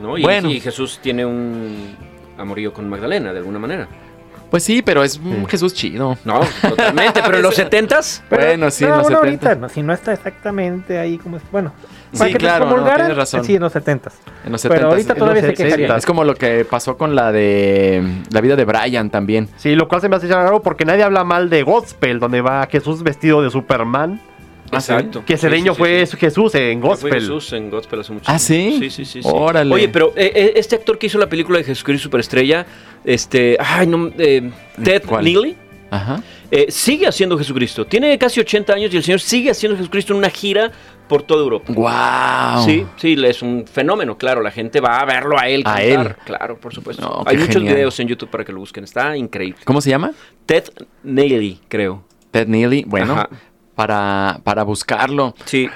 [0.00, 0.16] ¿no?
[0.18, 0.50] Y, Bueno.
[0.50, 1.96] y Jesús tiene un
[2.38, 3.88] amorío con Magdalena, de alguna manera.
[4.50, 6.18] Pues sí, pero es un Jesús chido.
[6.26, 7.22] No, totalmente.
[7.24, 8.22] pero en los setentas.
[8.28, 9.46] Bueno, sí, en los bueno, 70.
[9.48, 11.42] ahorita, no, si no está exactamente ahí como es.
[11.50, 11.72] Bueno,
[12.12, 13.42] Sí, que claro, no, tienes razón.
[13.42, 14.10] Sí, en los 70
[14.44, 14.88] En los Pero 70.
[14.90, 15.76] ahorita todavía se quejaría.
[15.86, 15.96] 60.
[15.96, 19.48] Es como lo que pasó con la de La vida de Brian también.
[19.56, 22.66] Sí, lo cual se me hace raro porque nadie habla mal de Gospel, donde va
[22.70, 24.20] Jesús vestido de Superman.
[24.78, 25.24] Exacto.
[25.24, 26.16] Que Sí, Cedeño sí, sí, fue sí.
[26.16, 27.12] Jesús en Fue Gospel.
[27.14, 28.76] Jesús en Gospel hace mucho ¿Ah, tiempo.
[28.78, 28.90] sí?
[28.90, 29.22] Sí, sí, sí.
[29.22, 29.28] sí.
[29.30, 29.74] Órale.
[29.74, 32.66] Oye, pero eh, eh, este actor que hizo la película de Jesucristo Superestrella,
[33.04, 33.56] este.
[33.60, 34.10] Ay, no.
[34.18, 34.50] eh,
[34.82, 35.24] Ted ¿Cuál?
[35.24, 35.56] Neely.
[35.90, 36.22] Ajá.
[36.50, 37.84] eh, sigue haciendo Jesucristo.
[37.86, 40.70] Tiene casi 80 años y el señor sigue haciendo Jesucristo en una gira
[41.06, 41.70] por toda Europa.
[41.74, 42.64] ¡Wow!
[42.64, 44.40] Sí, sí, es un fenómeno, claro.
[44.40, 46.06] La gente va a verlo a él A cantar.
[46.06, 46.16] él.
[46.24, 47.02] Claro, por supuesto.
[47.02, 47.74] No, Hay muchos genial.
[47.74, 48.84] videos en YouTube para que lo busquen.
[48.84, 49.60] Está increíble.
[49.66, 50.12] ¿Cómo se llama?
[50.46, 50.64] Ted
[51.02, 52.04] Neely, creo.
[52.30, 52.84] Ted Neely.
[52.86, 53.28] Bueno, Ajá.
[53.74, 55.34] Para, para buscarlo.
[55.44, 55.68] Sí.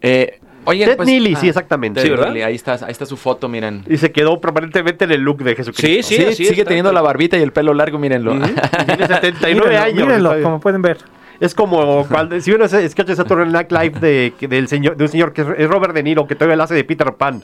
[0.00, 2.00] Eh, oye, Ted pues- Neely, sí, ah, exactamente.
[2.00, 2.26] Ted Sí, ¿verdad?
[2.28, 3.84] Neely, ahí está, ahí está su foto, miren.
[3.88, 6.08] Y se quedó permanentemente en el look de Jesucristo.
[6.08, 8.32] Sí, sigue teniendo la barbita y el pelo largo, mírenlo.
[8.86, 10.06] Tiene 79 Mírenlo, años.
[10.06, 10.98] mírenlo, como pueden ver.
[11.38, 15.04] Es como cuando, si uno ese sketch de Saturday Night Live de, del señor, de
[15.04, 17.42] un señor que es- es Robert De Niro, que todavía lo hace de Peter Pan.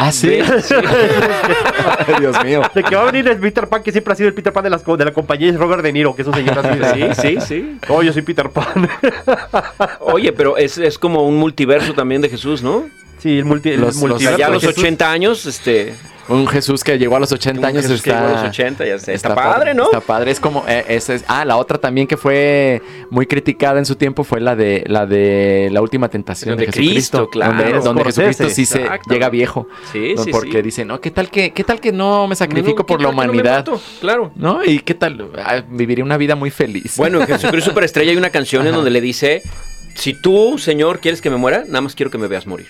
[0.00, 0.28] Ah, sí.
[2.20, 2.62] Dios mío.
[2.74, 4.62] De que va a venir el Peter Pan, que siempre ha sido el Peter Pan
[4.64, 6.78] de, las, co- de la compañía, es Robert De Niro, que es un señor así
[6.78, 7.14] de...
[7.14, 7.78] Sí, sí, sí.
[7.88, 8.88] Oh, yo soy Peter Pan.
[10.00, 12.88] Oye, pero es, es como un multiverso también de Jesús, ¿no?
[13.18, 14.78] Sí, el, multi, el Los- los- multiverso ya a los Jesús.
[14.78, 15.94] 80 años, este...
[16.28, 18.50] Un Jesús que llegó a los 80 Un años Jesús que está, llegó a los
[18.50, 19.14] 80, ya sé.
[19.14, 19.84] Está padre, ¿no?
[19.84, 23.86] Está padre, es como eh, es- ah, la otra también que fue muy criticada en
[23.86, 27.52] su tiempo fue la de la de la última tentación De de, Jesucristo, Cristo, claro.
[27.54, 28.04] donde, donde.
[28.04, 29.68] Jesucristo sí se llega viejo.
[29.92, 30.24] Sí, ¿no?
[30.24, 30.62] sí, porque sí.
[30.62, 33.08] dicen, "No, qué tal que qué tal que no me sacrifico No, por ¿qué la
[33.10, 33.80] no humanidad?" mato?
[34.00, 34.30] Claro.
[34.36, 34.62] ¿No?
[34.64, 35.30] ¿Y qué tal?
[35.38, 36.96] Ah, viviría una vida muy feliz.
[36.96, 39.42] Bueno, en Jesucristo Superestrella hay una canción en donde le dice,
[39.94, 42.68] si tú, Señor, quieres que me muera, nada más quiero que me veas morir.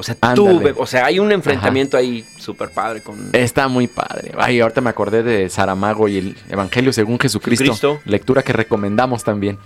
[0.00, 0.74] O sea, Ándale.
[0.76, 3.30] o sea, hay un enfrentamiento ahí súper padre con...
[3.32, 4.30] Está muy padre.
[4.38, 7.64] Ay, ahorita me acordé de Saramago y el Evangelio según Jesucristo.
[7.64, 7.98] Jesucristo.
[8.08, 9.58] Lectura que recomendamos también.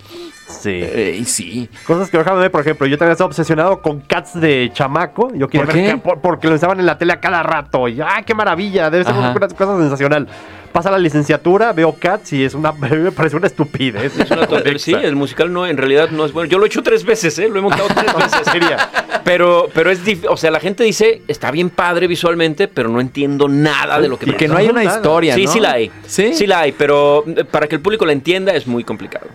[0.47, 0.71] Sí.
[0.73, 1.69] Eh, y sí.
[1.85, 5.31] Cosas que dejaban de ver, por ejemplo, yo también estaba obsesionado con Cats de chamaco.
[5.35, 5.97] Yo quería ¿Por ver qué?
[5.97, 7.87] por- porque lo estaban en la tele a cada rato.
[7.87, 8.89] Y ¡ah, qué maravilla!
[8.89, 9.33] Debe ser Ajá.
[9.37, 10.27] una cosa sensacional.
[10.73, 14.19] Pasa la licenciatura, veo Cats y es una, me parece una estupidez.
[14.19, 14.79] Es una tontería.
[14.79, 16.49] Sí, el musical no, en realidad no es bueno.
[16.49, 17.47] Yo lo he hecho tres veces, ¿eh?
[17.47, 18.41] Lo he montado tres veces.
[18.51, 18.89] Sería.
[19.23, 20.29] Pero, pero es difícil.
[20.29, 24.17] O sea, la gente dice, está bien padre visualmente, pero no entiendo nada de lo
[24.17, 25.51] que Y que no hay una historia, Sí, ¿no?
[25.51, 25.91] sí la hay.
[26.07, 26.33] Sí.
[26.33, 29.27] Sí la hay, pero eh, para que el público la entienda es muy complicado.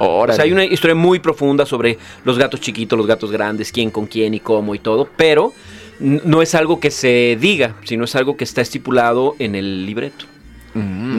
[0.00, 0.32] Órale.
[0.32, 3.90] O sea, hay una historia muy profunda sobre los gatos chiquitos, los gatos grandes, quién
[3.90, 5.52] con quién y cómo y todo, pero
[6.00, 10.24] no es algo que se diga, sino es algo que está estipulado en el libreto.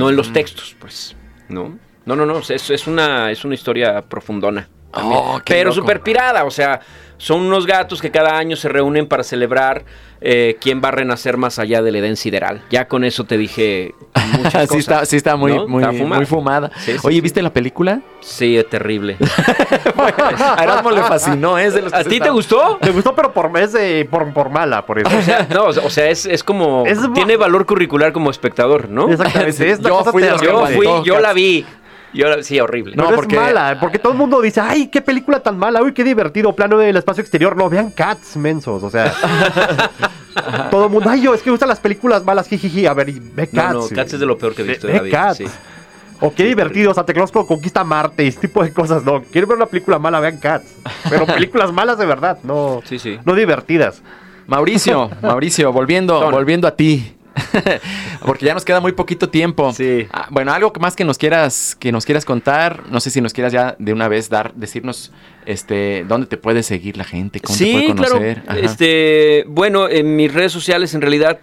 [0.01, 1.15] No en los textos, pues,
[1.47, 1.77] ¿no?
[2.05, 4.67] No, no, no, es, es una, es una historia profundona.
[4.91, 6.79] También, Oh, qué pero súper pirada, o sea,
[7.17, 9.83] son unos gatos que cada año se reúnen para celebrar
[10.21, 12.61] eh, quién va a renacer más allá del Edén sideral.
[12.71, 13.93] Ya con eso te dije
[14.37, 14.69] muchas cosas.
[14.69, 15.67] sí está, sí está muy, ¿no?
[15.67, 16.15] muy, Está fumada.
[16.17, 16.71] muy fumada.
[16.77, 17.21] Sí, sí, Oye, sí.
[17.21, 18.01] ¿viste la película?
[18.21, 19.17] Sí, es terrible.
[19.97, 22.79] A Erasmo le fascinó, es de los que ¿A ti te gustó?
[22.81, 25.09] Me gustó, pero por, es de- por, por mala, por eso.
[25.17, 26.83] O sea, no, o sea, es, es como.
[26.87, 29.09] Es tiene valor curricular como espectador, ¿no?
[29.09, 29.77] Exactamente.
[29.81, 31.65] Yo cosa fui Yo fui, yo la vi.
[32.13, 32.95] Yo la, sí, horrible.
[32.95, 35.93] No, porque- es mala, porque todo el mundo dice, ay, qué película tan mala, uy,
[35.93, 37.55] qué divertido, plano del espacio exterior.
[37.55, 39.13] No, vean Cats, mensos, o sea.
[40.71, 43.09] todo el mundo, ay, yo, es que me gustan las películas malas, jijiji, a ver,
[43.09, 43.73] y ve Cats.
[43.73, 45.09] no, Cats es de lo peor que he visto Ve- ve.
[45.09, 45.37] Cats.
[45.37, 45.45] sí.
[46.23, 49.23] O qué divertido, Santa Claus conquista Marte y ese tipo de cosas, no.
[49.23, 50.75] Quieren ver una película mala, vean Cats.
[51.09, 53.17] Pero películas malas de verdad, no, Sí, sí.
[53.25, 54.03] no divertidas.
[54.45, 57.15] Mauricio, Mauricio, volviendo, volviendo a ti.
[58.25, 59.73] Porque ya nos queda muy poquito tiempo.
[59.73, 60.07] Sí.
[60.11, 62.83] Ah, bueno, algo más que nos quieras, que nos quieras contar.
[62.89, 65.11] No sé si nos quieras ya de una vez dar, decirnos,
[65.45, 68.11] este, dónde te puede seguir la gente, cómo te Sí, puede claro.
[68.15, 68.43] conocer.
[68.47, 68.59] Ajá.
[68.59, 71.39] Este, bueno, en mis redes sociales, en realidad,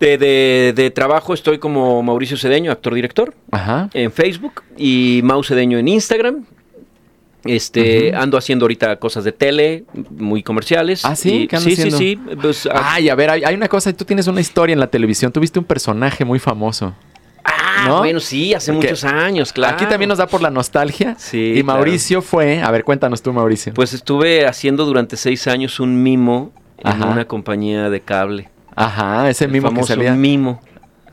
[0.00, 3.88] de, de- de trabajo estoy como Mauricio Cedeño, actor-director, Ajá.
[3.94, 6.44] en Facebook y Mau Cedeño en Instagram.
[7.44, 11.04] Este, ando haciendo ahorita cosas de tele, muy comerciales.
[11.04, 11.42] Ah, ¿sí?
[11.42, 13.92] Y- ¿Qué andas sí, sí, sí, pues, ah, Ay, a ver, hay, hay una cosa,
[13.92, 16.94] tú tienes una historia en la televisión, tuviste un personaje muy famoso.
[17.44, 17.98] ah, ¿no?
[17.98, 19.74] bueno, sí, hace Porque muchos años, claro.
[19.74, 21.14] Aquí también nos da por la nostalgia.
[21.18, 21.78] Sí, Y claro.
[21.78, 23.72] Mauricio fue, a ver, cuéntanos tú, Mauricio.
[23.72, 27.06] Pues estuve haciendo durante seis años un mimo en Ajá.
[27.06, 28.48] una compañía de cable.
[28.74, 30.12] Ajá, ese El mismo que famoso salía.
[30.14, 30.60] mimo.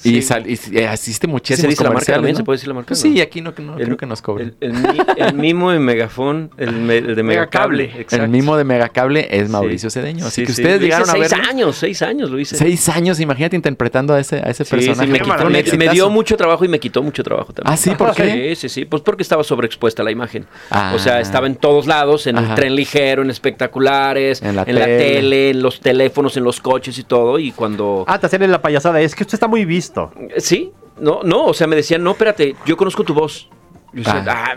[0.06, 0.22] Y, Sí.
[0.22, 2.34] sal- y, eh, asiste ¿Ya muchísimos se dice la marca también?
[2.34, 2.38] ¿no?
[2.38, 2.88] ¿Se puede decir la marca?
[2.89, 4.56] Pues sí, aquí no, no El- creo que nos cobren.
[4.62, 7.84] El, el mi- el mimo en Megafón, el, me- el de Megacable.
[7.84, 8.01] Megacable.
[8.01, 8.24] exacto.
[8.26, 9.51] El mismo de Megacable es Sí.
[9.51, 10.26] Mauricio Cedeño.
[10.26, 10.62] Así Sí, que sí.
[10.62, 11.41] ustedes llegaron a seis ver.
[11.49, 12.56] años, seis años lo hice.
[12.56, 15.06] Seis años, imagínate interpretando a ese, a ese Sí, personaje.
[15.06, 17.74] sí, me, quitó- me- dio mucho trabajo y me quitó mucho trabajo también.
[17.74, 17.91] Ah, ¿sí?
[17.95, 18.56] ¿Por qué?
[18.56, 18.86] Sí, sí, sí.
[18.86, 20.45] Pues porque estaba sobreexpuesta la imagen.
[20.70, 20.93] Ah.
[20.95, 22.49] O sea, estaba en todos lados, en Ajá.
[22.49, 25.49] el tren ligero, en espectaculares, En la en la tele.
[25.51, 27.39] en los teléfonos, en los coches y todo.
[27.39, 28.03] Y cuando...
[28.08, 29.95] Ah, te hacían en la payasada, es que usted está muy visto.
[30.38, 33.50] Sí, no, no, o sea, me decían, no, espérate, yo conozco tu voz.
[33.93, 34.46] Yo decía, Ah.
[34.54, 34.56] "Ah",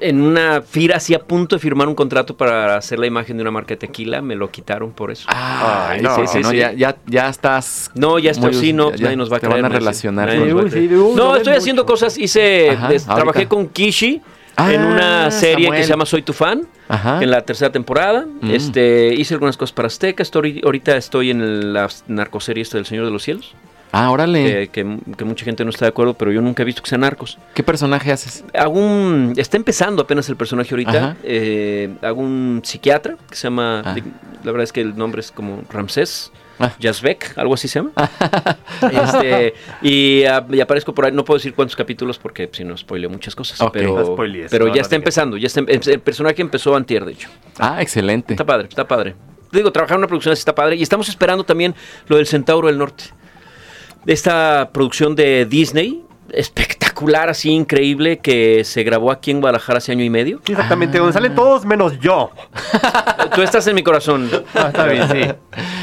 [0.00, 3.42] en una fira, así a punto de firmar un contrato para hacer la imagen de
[3.42, 5.26] una marca de tequila, me lo quitaron por eso.
[5.28, 6.56] Ay, no, no, sí, sí, sí.
[6.58, 7.90] Ya, ya, ya estás.
[7.94, 9.62] No, ya estoy, muy- sí, no, ya- nadie nos va a te creer.
[9.62, 10.28] van a relacionar.
[10.28, 11.92] Nadie Uy, sí, uy, no, estoy haciendo mucho.
[11.94, 14.20] cosas, hice, Ajá, des- trabajé con Kishi
[14.58, 15.80] Ah, en una serie Samuel.
[15.80, 17.22] que se llama Soy tu fan, Ajá.
[17.22, 18.26] en la tercera temporada.
[18.42, 18.50] Mm.
[18.50, 23.10] Este, hice algunas cosas para Azteca, estoy, ahorita estoy en la narcoserie del Señor de
[23.10, 23.54] los Cielos.
[23.98, 24.68] Ah, órale.
[24.70, 26.88] Que, que- que mucha gente no está de acuerdo, pero yo nunca he visto que
[26.88, 27.38] sean narcos.
[27.54, 28.44] ¿Qué personaje haces?
[28.52, 31.16] Hago un- está empezando apenas el personaje ahorita.
[31.22, 33.82] Eh, hago un psiquiatra que se llama.
[33.84, 33.96] Ah.
[34.44, 36.30] La verdad es que el nombre es como Ramsés.
[36.78, 37.92] Yazbek, algo así se llama.
[38.90, 41.12] Este, y, ah, y aparezco por ahí.
[41.12, 43.58] No puedo decir cuántos capítulos porque si no spoileo muchas cosas.
[43.72, 45.36] Pero, No spoilees, pero no, ya no está empezando.
[45.36, 47.28] Ya está, em- el personaje empezó antier, de hecho.
[47.58, 48.32] Ah, excelente.
[48.34, 49.14] Está padre, está padre.
[49.52, 50.76] Digo, trabajar en una producción así está padre.
[50.76, 51.74] Y estamos esperando también
[52.08, 53.04] lo del Centauro del Norte.
[54.06, 60.04] Esta producción de Disney, espectacular, así increíble, que se grabó aquí en Guadalajara hace año
[60.04, 60.40] y medio.
[60.46, 62.30] Exactamente, donde salen todos menos yo.
[63.34, 64.30] Tú estás en mi corazón.
[64.54, 65.20] Ah, está bien, sí.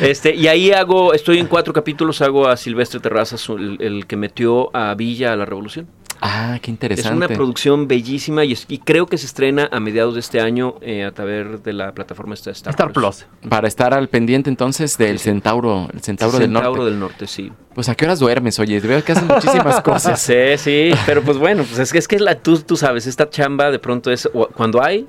[0.02, 4.16] Este, y ahí hago, estoy en cuatro capítulos, hago a Silvestre Terrazas, el, el que
[4.16, 5.88] metió a Villa a la revolución.
[6.26, 7.18] Ah, qué Es interesante.
[7.18, 10.76] una producción bellísima y, es- y creo que se estrena a mediados de este año
[10.82, 13.26] eh, a través de la plataforma Star, Star Plus.
[13.50, 16.66] Para estar al pendiente entonces del Centauro, el Centauro del Norte.
[16.66, 17.52] Centauro del Norte, sí.
[17.76, 20.22] Pues a qué horas duermes, oye, veo que haces muchísimas cosas.
[20.22, 23.30] Sí, sí, pero pues bueno, pues es que es que la, tú, tú sabes, esta
[23.30, 25.06] chamba de pronto es cuando hay,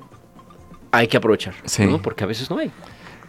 [0.91, 1.85] hay que aprovechar, Sí.
[1.85, 2.01] ¿no?
[2.01, 2.71] Porque a veces no hay.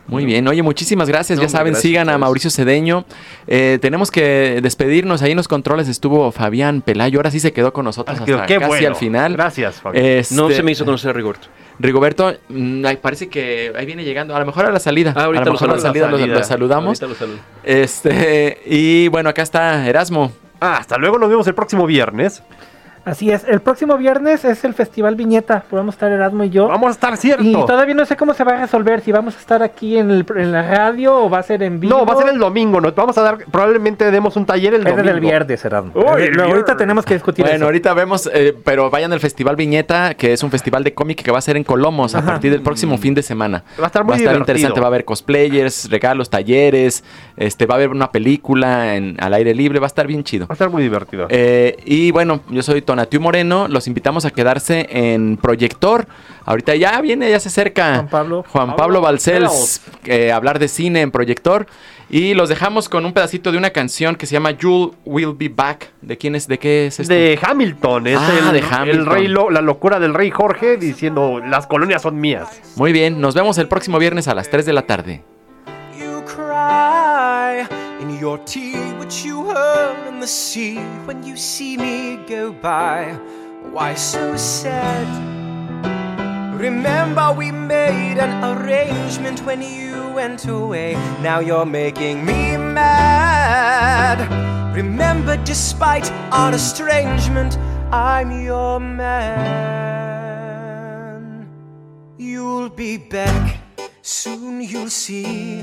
[0.09, 1.37] Muy bien, oye, muchísimas gracias.
[1.39, 2.17] No, ya saben, gracias sigan a.
[2.19, 3.05] Mauricio Cedeño.
[3.49, 5.23] Eh, tenemos que despedirnos.
[5.23, 7.19] Ahí en los controles estuvo Fabián Pelayo.
[7.19, 8.89] Ahora sí se quedó con nosotros Ah, qué- hasta qué casi bueno.
[8.89, 9.33] al final.
[9.33, 10.05] Gracias, Fabián.
[10.31, 11.49] No Este, se me hizo conocer a Rigoberto.
[11.79, 14.35] Rigoberto, mm, ay, parece que ahí viene llegando.
[14.35, 15.13] A lo mejor a la salida.
[15.17, 16.39] Ah, ahorita a lo lo mejor a la salida lo, salida.
[16.39, 17.03] lo saludamos.
[17.03, 17.39] Ahorita lo saludo.
[17.65, 20.33] Este, y bueno, acá está Erasmo.
[20.61, 22.43] Ah, hasta luego, nos vemos el próximo viernes.
[23.07, 26.67] Así es, el próximo viernes es el Festival Viñeta, podemos estar Erasmo y yo.
[26.67, 27.45] Vamos a estar cierto.
[27.45, 30.11] Y todavía no sé cómo se va a resolver, si vamos a estar aquí en,
[30.11, 31.97] el- en la radio o va a ser en vivo.
[31.97, 34.81] No, va a ser el domingo, nos vamos a dar, probablemente demos un taller el
[34.81, 35.05] Es domingo.
[35.13, 35.93] del viernes, Erasmo.
[35.95, 36.77] Uy, el ahorita viernes.
[36.77, 37.65] tenemos que discutir Bueno, eso.
[37.67, 41.31] ahorita vemos, eh, pero vayan al Festival Viñeta, que es un festival de cómic que
[41.31, 43.63] va a ser en Colomos a partir del próximo fin de semana.
[43.81, 44.39] Va a estar muy estar divertido.
[44.41, 47.05] interesante, va a haber cosplayers, regalos, talleres,
[47.37, 50.47] este, va a haber una película en, al aire libre, va a estar bien chido.
[50.49, 51.27] Va a estar muy divertido.
[51.31, 56.07] Eh, y bueno, yo soy Tonatiu Moreno, los invitamos a quedarse en Proyector.
[56.47, 58.45] Ahorita ya viene, ya se acerca Juan Pablo.
[58.51, 61.67] Juan Pablo Balcells, eh, hablar de cine en Proyector.
[62.09, 65.51] Y los dejamos con un pedacito de una canción que se llama You Will Be
[65.51, 65.91] Back.
[66.01, 66.49] ¿De quién es?
[66.49, 67.13] ¿De qué es esto?
[67.13, 69.07] de Hamilton, es Ah, el, de el Hamilton.
[69.15, 72.49] rey lo- la locura del rey Jorge diciendo las colonias son mías.
[72.77, 75.23] Muy bien, nos vemos el próximo viernes a las 3 de la tarde.
[75.99, 77.67] You cry
[78.01, 83.13] in your tea, which you hurl in the sea when you see me go by.
[83.71, 85.07] Why so sad?
[86.59, 90.95] Remember, we made an arrangement when you went away.
[91.23, 94.19] Now you're making me mad.
[94.75, 97.57] Remember, despite our estrangement,
[97.93, 99.87] I'm your man.
[102.19, 103.61] You'll be back,
[104.03, 105.63] soon you'll see.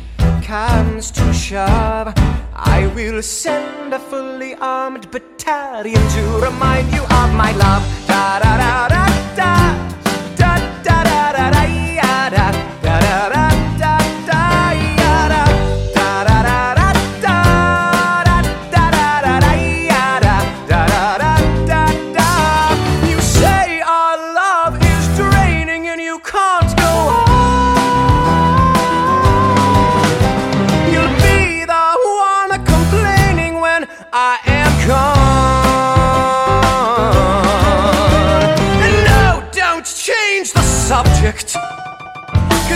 [0.51, 2.11] comes to shove,
[2.53, 7.83] I will send a fully armed battalion to remind you of my love.
[8.05, 9.05] Da da da da
[9.37, 9.90] da.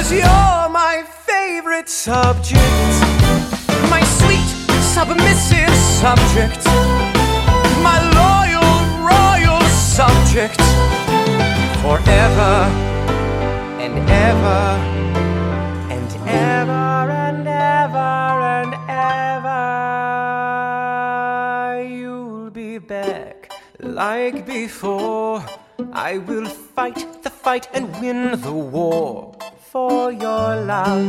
[0.05, 2.61] Cause you're my favorite subject.
[3.89, 4.47] My sweet,
[4.93, 6.63] submissive subject.
[7.81, 8.69] My loyal,
[9.01, 10.61] royal subject.
[11.81, 12.69] Forever
[13.81, 14.77] and ever
[15.89, 18.73] and ever and ever and
[21.81, 21.89] ever.
[21.89, 25.43] You'll be back like before.
[25.93, 29.35] I will fight the fight and win the war
[29.75, 31.05] for your love,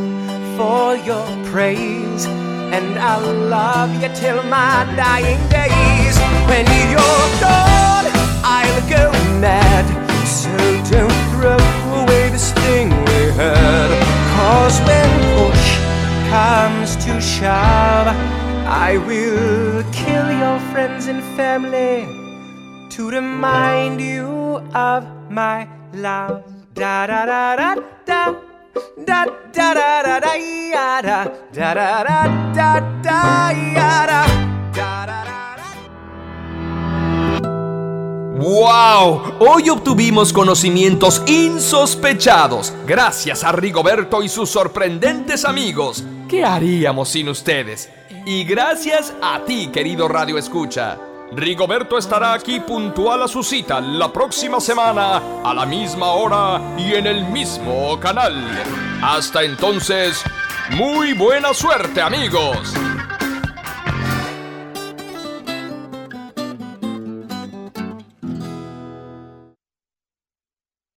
[0.59, 2.27] for your praise.
[2.75, 6.17] And I'll love you till my dying days.
[6.51, 8.09] When you're gone,
[8.43, 9.05] I'll go
[9.39, 9.87] mad.
[10.27, 10.51] So
[10.91, 11.63] don't throw
[12.03, 13.91] away this thing we had.
[14.35, 15.67] Cause when push
[16.35, 18.09] comes to shove,
[18.67, 22.03] I will kill your friends and family
[22.91, 24.27] to remind you
[24.75, 26.43] of my love.
[26.75, 28.56] Da da da da da.
[38.39, 39.37] ¡Wow!
[39.41, 46.05] Hoy obtuvimos conocimientos insospechados gracias a Rigoberto y sus sorprendentes amigos.
[46.29, 47.89] ¿Qué haríamos sin ustedes?
[48.25, 50.99] Y gracias a ti, querido Radio Escucha.
[51.33, 56.95] Rigoberto estará aquí puntual a su cita la próxima semana, a la misma hora y
[56.95, 58.35] en el mismo canal.
[59.03, 60.23] Hasta entonces,
[60.71, 62.75] muy buena suerte amigos.